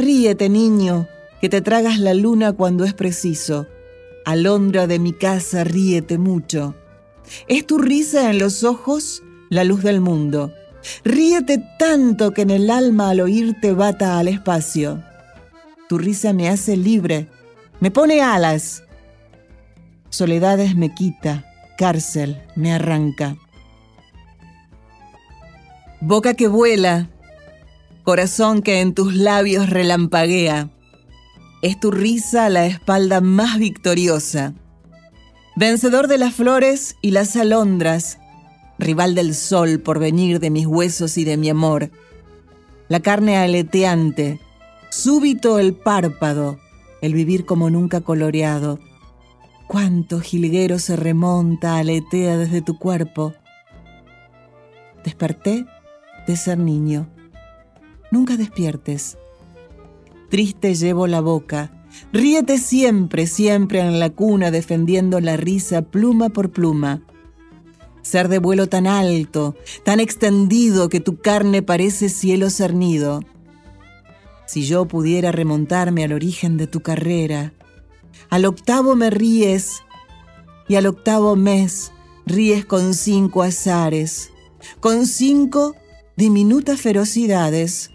Ríete, 0.00 0.48
niño, 0.48 1.08
que 1.42 1.50
te 1.50 1.60
tragas 1.60 1.98
la 1.98 2.14
luna 2.14 2.54
cuando 2.54 2.84
es 2.84 2.94
preciso. 2.94 3.66
Alondra 4.24 4.86
de 4.86 4.98
mi 4.98 5.12
casa, 5.12 5.62
ríete 5.62 6.16
mucho. 6.16 6.74
Es 7.48 7.66
tu 7.66 7.76
risa 7.76 8.30
en 8.30 8.38
los 8.38 8.64
ojos 8.64 9.22
la 9.50 9.62
luz 9.62 9.82
del 9.82 10.00
mundo. 10.00 10.54
Ríete 11.04 11.62
tanto 11.78 12.30
que 12.30 12.40
en 12.40 12.50
el 12.50 12.70
alma 12.70 13.10
al 13.10 13.20
oírte 13.20 13.74
bata 13.74 14.18
al 14.18 14.28
espacio. 14.28 15.04
Tu 15.86 15.98
risa 15.98 16.32
me 16.32 16.48
hace 16.48 16.78
libre, 16.78 17.28
me 17.80 17.90
pone 17.90 18.22
alas. 18.22 18.82
Soledades 20.08 20.76
me 20.76 20.94
quita, 20.94 21.44
cárcel 21.76 22.40
me 22.56 22.72
arranca. 22.72 23.36
Boca 26.00 26.32
que 26.32 26.48
vuela, 26.48 27.10
corazón 28.02 28.62
que 28.62 28.80
en 28.80 28.94
tus 28.94 29.14
labios 29.14 29.70
relampaguea. 29.70 30.70
Es 31.62 31.78
tu 31.78 31.90
risa 31.90 32.48
la 32.48 32.66
espalda 32.66 33.20
más 33.20 33.58
victoriosa. 33.58 34.54
Vencedor 35.56 36.08
de 36.08 36.18
las 36.18 36.34
flores 36.34 36.96
y 37.02 37.10
las 37.10 37.36
alondras, 37.36 38.18
rival 38.78 39.14
del 39.14 39.34
sol 39.34 39.80
por 39.80 39.98
venir 39.98 40.40
de 40.40 40.50
mis 40.50 40.66
huesos 40.66 41.18
y 41.18 41.24
de 41.24 41.36
mi 41.36 41.50
amor. 41.50 41.90
La 42.88 43.00
carne 43.00 43.36
aleteante, 43.36 44.40
súbito 44.90 45.58
el 45.58 45.74
párpado, 45.74 46.58
el 47.02 47.14
vivir 47.14 47.44
como 47.44 47.68
nunca 47.68 48.00
coloreado. 48.00 48.78
Cuánto 49.68 50.20
jilguero 50.20 50.78
se 50.78 50.96
remonta, 50.96 51.76
aletea 51.76 52.36
desde 52.36 52.62
tu 52.62 52.78
cuerpo. 52.78 53.34
Desperté 55.04 55.66
de 56.26 56.36
ser 56.36 56.58
niño 56.58 57.08
nunca 58.10 58.36
despiertes. 58.36 59.18
Triste 60.28 60.74
llevo 60.74 61.06
la 61.06 61.20
boca. 61.20 61.72
Ríete 62.12 62.58
siempre, 62.58 63.26
siempre 63.26 63.80
en 63.80 63.98
la 63.98 64.10
cuna 64.10 64.50
defendiendo 64.50 65.20
la 65.20 65.36
risa 65.36 65.82
pluma 65.82 66.28
por 66.28 66.50
pluma. 66.50 67.02
Ser 68.02 68.28
de 68.28 68.38
vuelo 68.38 68.68
tan 68.68 68.86
alto, 68.86 69.56
tan 69.84 70.00
extendido 70.00 70.88
que 70.88 71.00
tu 71.00 71.18
carne 71.18 71.62
parece 71.62 72.08
cielo 72.08 72.48
cernido. 72.48 73.22
Si 74.46 74.62
yo 74.62 74.86
pudiera 74.86 75.32
remontarme 75.32 76.04
al 76.04 76.12
origen 76.12 76.56
de 76.56 76.66
tu 76.66 76.80
carrera, 76.80 77.52
al 78.30 78.44
octavo 78.44 78.96
me 78.96 79.10
ríes 79.10 79.82
y 80.68 80.76
al 80.76 80.86
octavo 80.86 81.36
mes 81.36 81.92
ríes 82.24 82.64
con 82.64 82.94
cinco 82.94 83.42
azares, 83.42 84.30
con 84.78 85.06
cinco 85.06 85.74
diminutas 86.16 86.80
ferocidades 86.80 87.90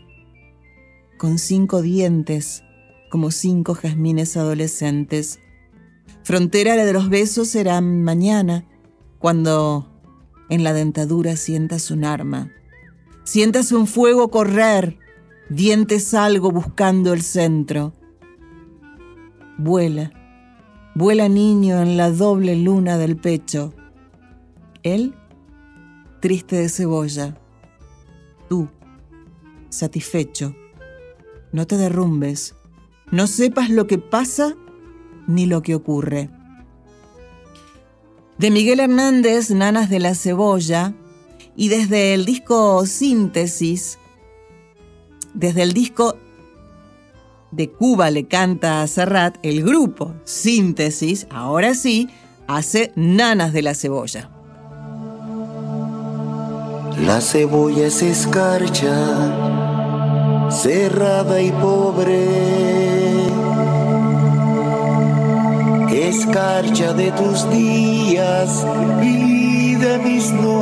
con 1.26 1.40
cinco 1.40 1.82
dientes, 1.82 2.64
como 3.10 3.32
cinco 3.32 3.74
jazmines 3.74 4.38
adolescentes. 4.38 5.40
Frontera 6.22 6.76
de 6.76 6.94
los 6.94 7.10
besos 7.10 7.48
será 7.48 7.82
mañana, 7.82 8.68
cuando 9.18 9.90
en 10.50 10.64
la 10.64 10.72
dentadura 10.72 11.36
sientas 11.36 11.90
un 11.90 12.06
arma. 12.06 12.52
Sientas 13.24 13.72
un 13.72 13.88
fuego 13.88 14.30
correr, 14.30 15.00
dientes 15.50 16.14
algo 16.14 16.52
buscando 16.52 17.12
el 17.12 17.24
centro. 17.24 17.96
Vuela, 19.58 20.12
vuela 20.94 21.28
niño 21.28 21.82
en 21.82 21.98
la 21.98 22.12
doble 22.12 22.56
luna 22.56 23.00
del 23.00 23.18
pecho. 23.18 23.74
Él, 24.84 25.16
triste 26.20 26.56
de 26.56 26.70
cebolla. 26.70 27.36
Tú, 28.48 28.70
satisfecho 29.70 30.56
no 31.56 31.66
te 31.66 31.78
derrumbes, 31.78 32.54
no 33.12 33.28
sepas 33.28 33.70
lo 33.70 33.88
que 33.88 33.98
pasa 33.98 34.56
ni 35.26 35.46
lo 35.46 35.62
que 35.62 35.74
ocurre. 35.74 36.30
De 38.38 38.52
Miguel 38.52 38.82
Hernández, 38.82 39.52
Nanas 39.52 39.90
de 39.90 40.00
la 40.00 40.16
Cebolla, 40.16 40.94
y 41.56 41.70
desde 41.70 42.14
el 42.14 42.26
disco 42.26 42.86
Síntesis, 42.86 43.98
desde 45.34 45.64
el 45.64 45.72
disco 45.72 46.18
de 47.52 47.72
Cuba 47.72 48.12
le 48.12 48.28
canta 48.28 48.82
a 48.82 48.88
Serrat, 48.88 49.38
el 49.42 49.64
grupo 49.64 50.14
Síntesis, 50.26 51.26
ahora 51.30 51.74
sí, 51.74 52.10
hace 52.48 52.92
Nanas 52.96 53.54
de 53.54 53.62
la 53.62 53.76
Cebolla. 53.76 54.30
La 57.00 57.22
cebolla 57.22 57.90
se 57.90 58.10
escarcha 58.10 59.75
cerrada 60.50 61.42
y 61.42 61.52
pobre, 61.52 62.28
escarcha 66.08 66.94
de 66.94 67.12
tus 67.12 67.50
días 67.52 68.66
y 69.02 69.76
de 69.76 69.98
mis 70.00 70.32
noches, 70.32 70.55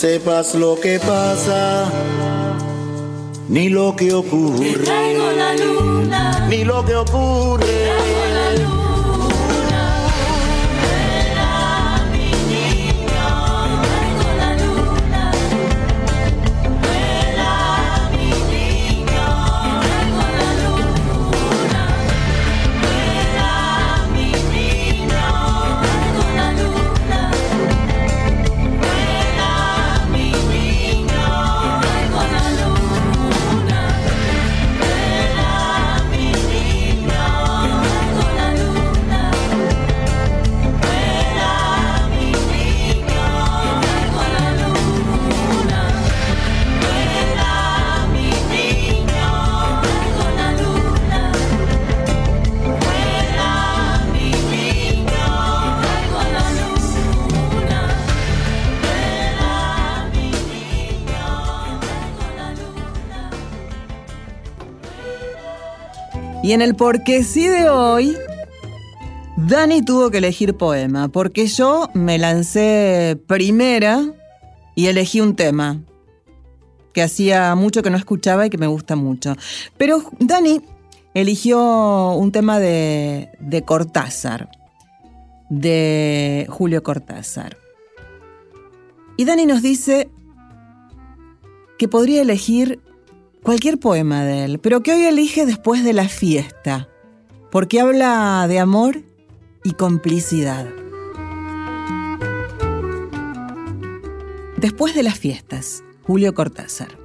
sepas 0.00 0.54
lo 0.54 0.80
que 0.80 0.98
pasa, 0.98 1.92
ni 3.50 3.68
lo 3.68 3.94
que 3.94 4.14
ocurre. 4.14 4.72
Te 4.72 4.78
traigo 4.78 5.30
la 5.30 5.54
luna, 5.54 6.46
ni 6.48 6.64
lo 6.64 6.82
que 6.86 6.96
ocurre. 6.96 8.29
Y 66.50 66.52
en 66.52 66.62
el 66.62 66.74
porque 66.74 67.22
sí 67.22 67.46
de 67.46 67.68
hoy, 67.70 68.16
Dani 69.36 69.84
tuvo 69.84 70.10
que 70.10 70.18
elegir 70.18 70.56
poema, 70.56 71.06
porque 71.06 71.46
yo 71.46 71.88
me 71.94 72.18
lancé 72.18 73.16
primera 73.28 74.04
y 74.74 74.88
elegí 74.88 75.20
un 75.20 75.36
tema 75.36 75.80
que 76.92 77.02
hacía 77.02 77.54
mucho 77.54 77.84
que 77.84 77.90
no 77.90 77.96
escuchaba 77.96 78.46
y 78.46 78.50
que 78.50 78.58
me 78.58 78.66
gusta 78.66 78.96
mucho. 78.96 79.36
Pero 79.76 80.02
Dani 80.18 80.60
eligió 81.14 82.14
un 82.14 82.32
tema 82.32 82.58
de, 82.58 83.28
de 83.38 83.62
Cortázar, 83.62 84.50
de 85.50 86.48
Julio 86.50 86.82
Cortázar. 86.82 87.58
Y 89.16 89.24
Dani 89.24 89.46
nos 89.46 89.62
dice 89.62 90.10
que 91.78 91.86
podría 91.86 92.22
elegir 92.22 92.80
cualquier 93.42 93.78
poema 93.78 94.24
de 94.24 94.44
él, 94.44 94.58
pero 94.58 94.82
que 94.82 94.92
hoy 94.92 95.02
elige 95.02 95.46
después 95.46 95.84
de 95.84 95.92
la 95.92 96.08
fiesta, 96.08 96.88
porque 97.50 97.80
habla 97.80 98.46
de 98.48 98.58
amor 98.58 99.02
y 99.64 99.72
complicidad. 99.72 100.66
Después 104.56 104.94
de 104.94 105.02
las 105.02 105.18
fiestas, 105.18 105.82
Julio 106.02 106.34
Cortázar. 106.34 106.98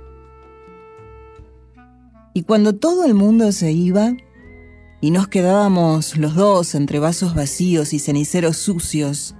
Y 2.33 2.43
cuando 2.43 2.75
todo 2.75 3.05
el 3.05 3.13
mundo 3.13 3.51
se 3.53 3.71
iba 3.71 4.11
y 4.99 5.11
nos 5.11 5.29
quedábamos 5.29 6.17
los 6.17 6.35
dos 6.35 6.75
entre 6.75 6.99
vasos 6.99 7.33
vacíos 7.33 7.93
y 7.93 7.99
ceniceros 7.99 8.57
sucios, 8.57 9.35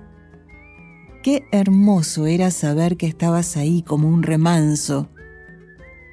qué 1.24 1.46
hermoso 1.52 2.26
era 2.26 2.52
saber 2.52 2.96
que 2.96 3.08
estabas 3.08 3.58
ahí 3.58 3.82
como 3.82 4.08
un 4.08 4.24
remanso, 4.24 5.10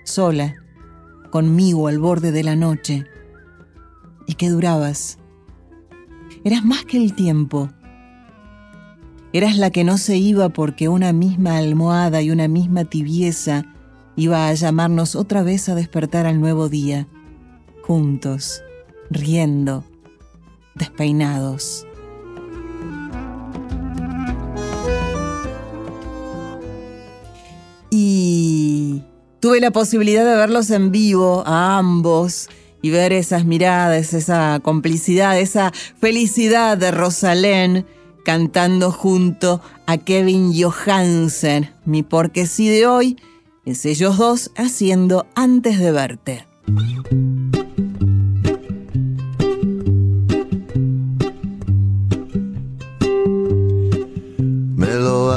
sola, 0.05 0.62
conmigo 1.33 1.89
al 1.89 1.99
borde 1.99 2.31
de 2.31 2.45
la 2.45 2.57
noche, 2.57 3.07
y 4.27 4.35
que 4.35 4.51
durabas. 4.51 5.19
Eras 6.45 6.63
más 6.63 6.85
que 6.85 6.99
el 6.99 7.15
tiempo. 7.15 7.71
Eras 9.33 9.57
la 9.57 9.71
que 9.71 9.83
no 9.83 9.97
se 9.97 10.19
iba 10.19 10.51
porque 10.51 10.91
una 10.91 11.15
misma 11.15 11.57
almohada 11.57 12.21
y 12.21 12.31
una 12.31 12.49
misma 12.49 12.85
tibieza 12.85 13.65
iba 14.15 14.47
a 14.47 14.53
llamarnos 14.53 15.17
otra 15.17 15.43
vez 15.43 15.71
a 15.71 15.75
despertar 15.75 16.27
al 16.27 16.39
nuevo 16.39 16.69
día, 16.69 17.09
juntos, 17.83 18.63
riendo, 19.11 19.85
despeinados. 20.75 21.87
Tuve 29.43 29.59
la 29.61 29.73
posibilidad 29.73 30.25
de 30.25 30.37
verlos 30.37 30.71
en 30.71 30.93
vivo 30.93 31.43
a 31.45 31.77
ambos 31.77 32.49
y 32.81 32.91
ver 32.91 33.13
esas 33.13 33.45
miradas, 33.45 34.15
esa 34.15 34.61
complicidad, 34.63 35.37
esa 35.37 35.73
felicidad 36.01 36.79
de 36.79 36.93
Rosalén 36.93 37.85
cantando 38.25 38.93
junto 38.93 39.61
a 39.87 39.99
Kevin 39.99 40.53
Johansen, 40.55 41.71
mi 41.85 42.05
porque 42.05 42.47
sí 42.47 42.69
de 42.69 42.87
hoy 42.87 43.17
es 43.65 43.85
ellos 43.85 44.17
dos 44.17 44.53
haciendo 44.55 45.27
antes 45.35 45.81
de 45.81 45.91
verte. 45.91 46.47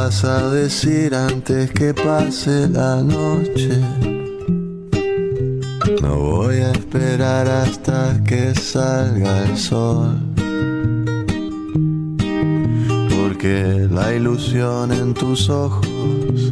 Vas 0.06 0.24
a 0.24 0.50
decir 0.52 1.16
antes 1.16 1.72
que 1.72 1.92
pase 1.92 2.70
la 2.70 3.02
noche. 3.02 3.72
No 6.00 6.16
voy 6.18 6.58
a 6.58 6.72
esperar 6.72 7.48
hasta 7.48 8.24
que 8.24 8.54
salga 8.54 9.46
el 9.46 9.58
sol. 9.58 10.16
Porque 13.16 13.88
la 13.90 14.14
ilusión 14.14 14.92
en 14.92 15.16
tus 15.16 15.50
ojos 15.50 16.52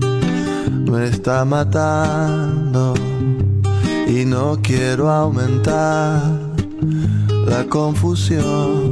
me 0.91 1.05
está 1.05 1.45
matando 1.45 2.95
y 4.07 4.25
no 4.25 4.57
quiero 4.63 5.11
aumentar 5.11 6.23
la 7.45 7.63
confusión. 7.65 8.82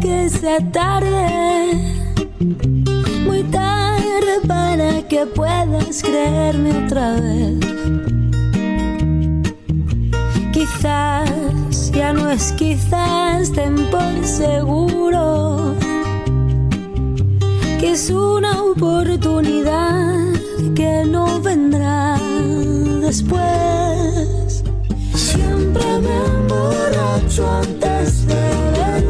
Que 0.00 0.28
sea 0.30 0.58
tarde. 0.72 1.72
Muy 3.24 3.42
tarde 3.44 4.34
para 4.46 5.02
que 5.08 5.26
puedas 5.26 6.02
creerme 6.02 6.84
otra 6.84 7.14
vez. 7.14 7.58
Quizás, 10.52 11.92
ya 11.92 12.12
no 12.12 12.30
es 12.30 12.52
quizás, 12.52 13.52
ten 13.52 13.74
por 13.90 14.24
seguro 14.24 15.74
que 17.78 17.92
es 17.92 18.10
una 18.10 18.62
oportunidad 18.62 20.34
que 20.74 21.04
no 21.06 21.40
vendrá 21.40 22.18
después. 23.00 24.62
Siempre 25.14 25.84
me 26.00 26.16
emborracho 26.26 27.50
antes 27.50 28.26
de. 28.26 29.09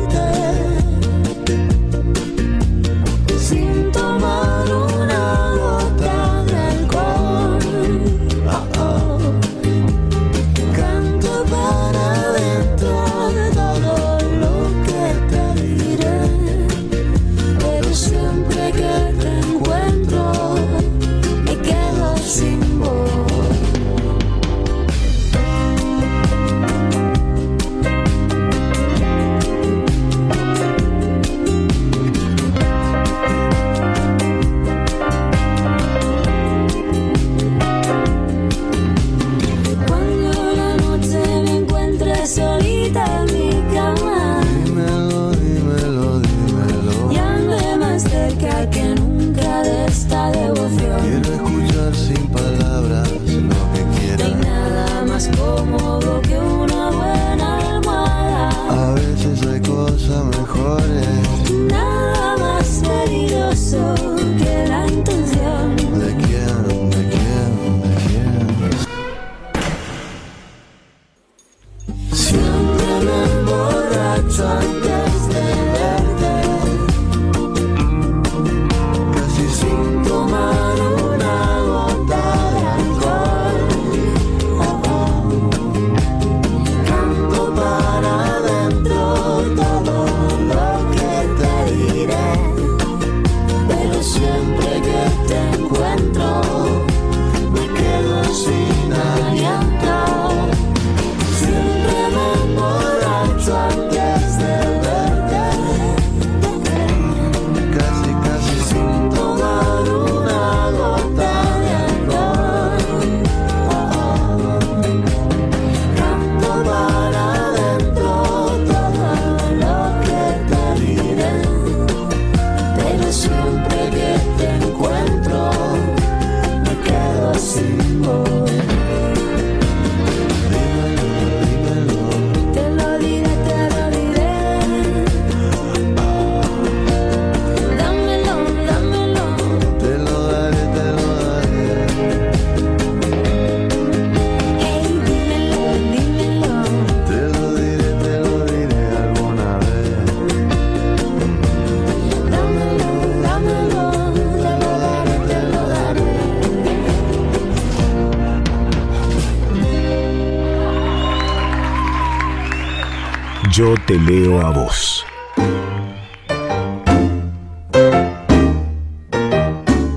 te 163.90 163.98
leo 163.98 164.40
a 164.40 164.50
vos. 164.50 165.04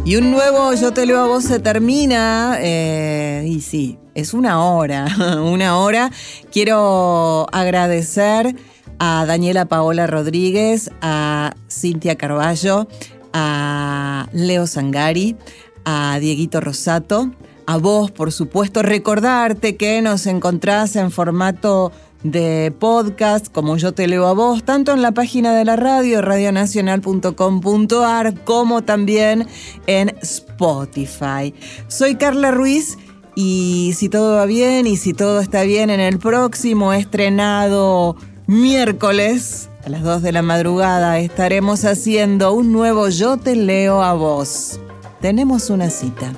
Y 0.03 0.15
un 0.15 0.31
nuevo 0.31 0.73
Yo 0.73 0.93
te 0.93 1.05
leo 1.05 1.19
a 1.19 1.27
vos 1.27 1.43
se 1.43 1.59
termina, 1.59 2.57
eh, 2.59 3.45
y 3.47 3.61
sí, 3.61 3.99
es 4.15 4.33
una 4.33 4.65
hora, 4.65 5.05
una 5.43 5.77
hora. 5.77 6.09
Quiero 6.51 7.45
agradecer 7.51 8.55
a 8.97 9.25
Daniela 9.27 9.65
Paola 9.65 10.07
Rodríguez, 10.07 10.89
a 11.03 11.53
Cintia 11.69 12.15
Carballo, 12.15 12.87
a 13.31 14.27
Leo 14.33 14.65
Sangari, 14.65 15.35
a 15.85 16.17
Dieguito 16.19 16.61
Rosato, 16.61 17.31
a 17.67 17.77
vos, 17.77 18.09
por 18.09 18.31
supuesto, 18.31 18.81
recordarte 18.81 19.77
que 19.77 20.01
nos 20.01 20.25
encontrás 20.25 20.95
en 20.95 21.11
formato 21.11 21.91
de 22.23 22.73
podcast, 22.77 23.49
como 23.51 23.77
yo 23.77 23.93
te 23.93 24.07
leo 24.07 24.27
a 24.27 24.33
vos, 24.33 24.63
tanto 24.63 24.91
en 24.93 25.01
la 25.01 25.11
página 25.11 25.55
de 25.55 25.65
la 25.65 25.75
radio, 25.75 26.21
radionacional.com.ar, 26.21 28.43
como 28.43 28.83
también 28.83 29.47
en 29.87 30.15
Spotify. 30.21 31.55
Soy 31.87 32.13
Carla 32.15 32.51
Ruiz 32.51 32.99
y 33.35 33.93
si 33.95 34.09
todo 34.09 34.35
va 34.37 34.45
bien 34.45 34.85
y 34.87 34.97
si 34.97 35.13
todo 35.13 35.39
está 35.39 35.63
bien 35.63 35.89
en 35.89 35.99
el 35.99 36.19
próximo 36.19 36.93
estrenado 36.93 38.15
miércoles 38.47 39.69
a 39.85 39.89
las 39.89 40.03
2 40.03 40.21
de 40.21 40.31
la 40.31 40.41
madrugada 40.41 41.19
estaremos 41.19 41.83
haciendo 41.83 42.53
un 42.53 42.71
nuevo 42.71 43.09
Yo 43.09 43.37
te 43.37 43.55
leo 43.55 44.01
a 44.01 44.13
vos. 44.13 44.79
Tenemos 45.19 45.69
una 45.69 45.89
cita. 45.89 46.31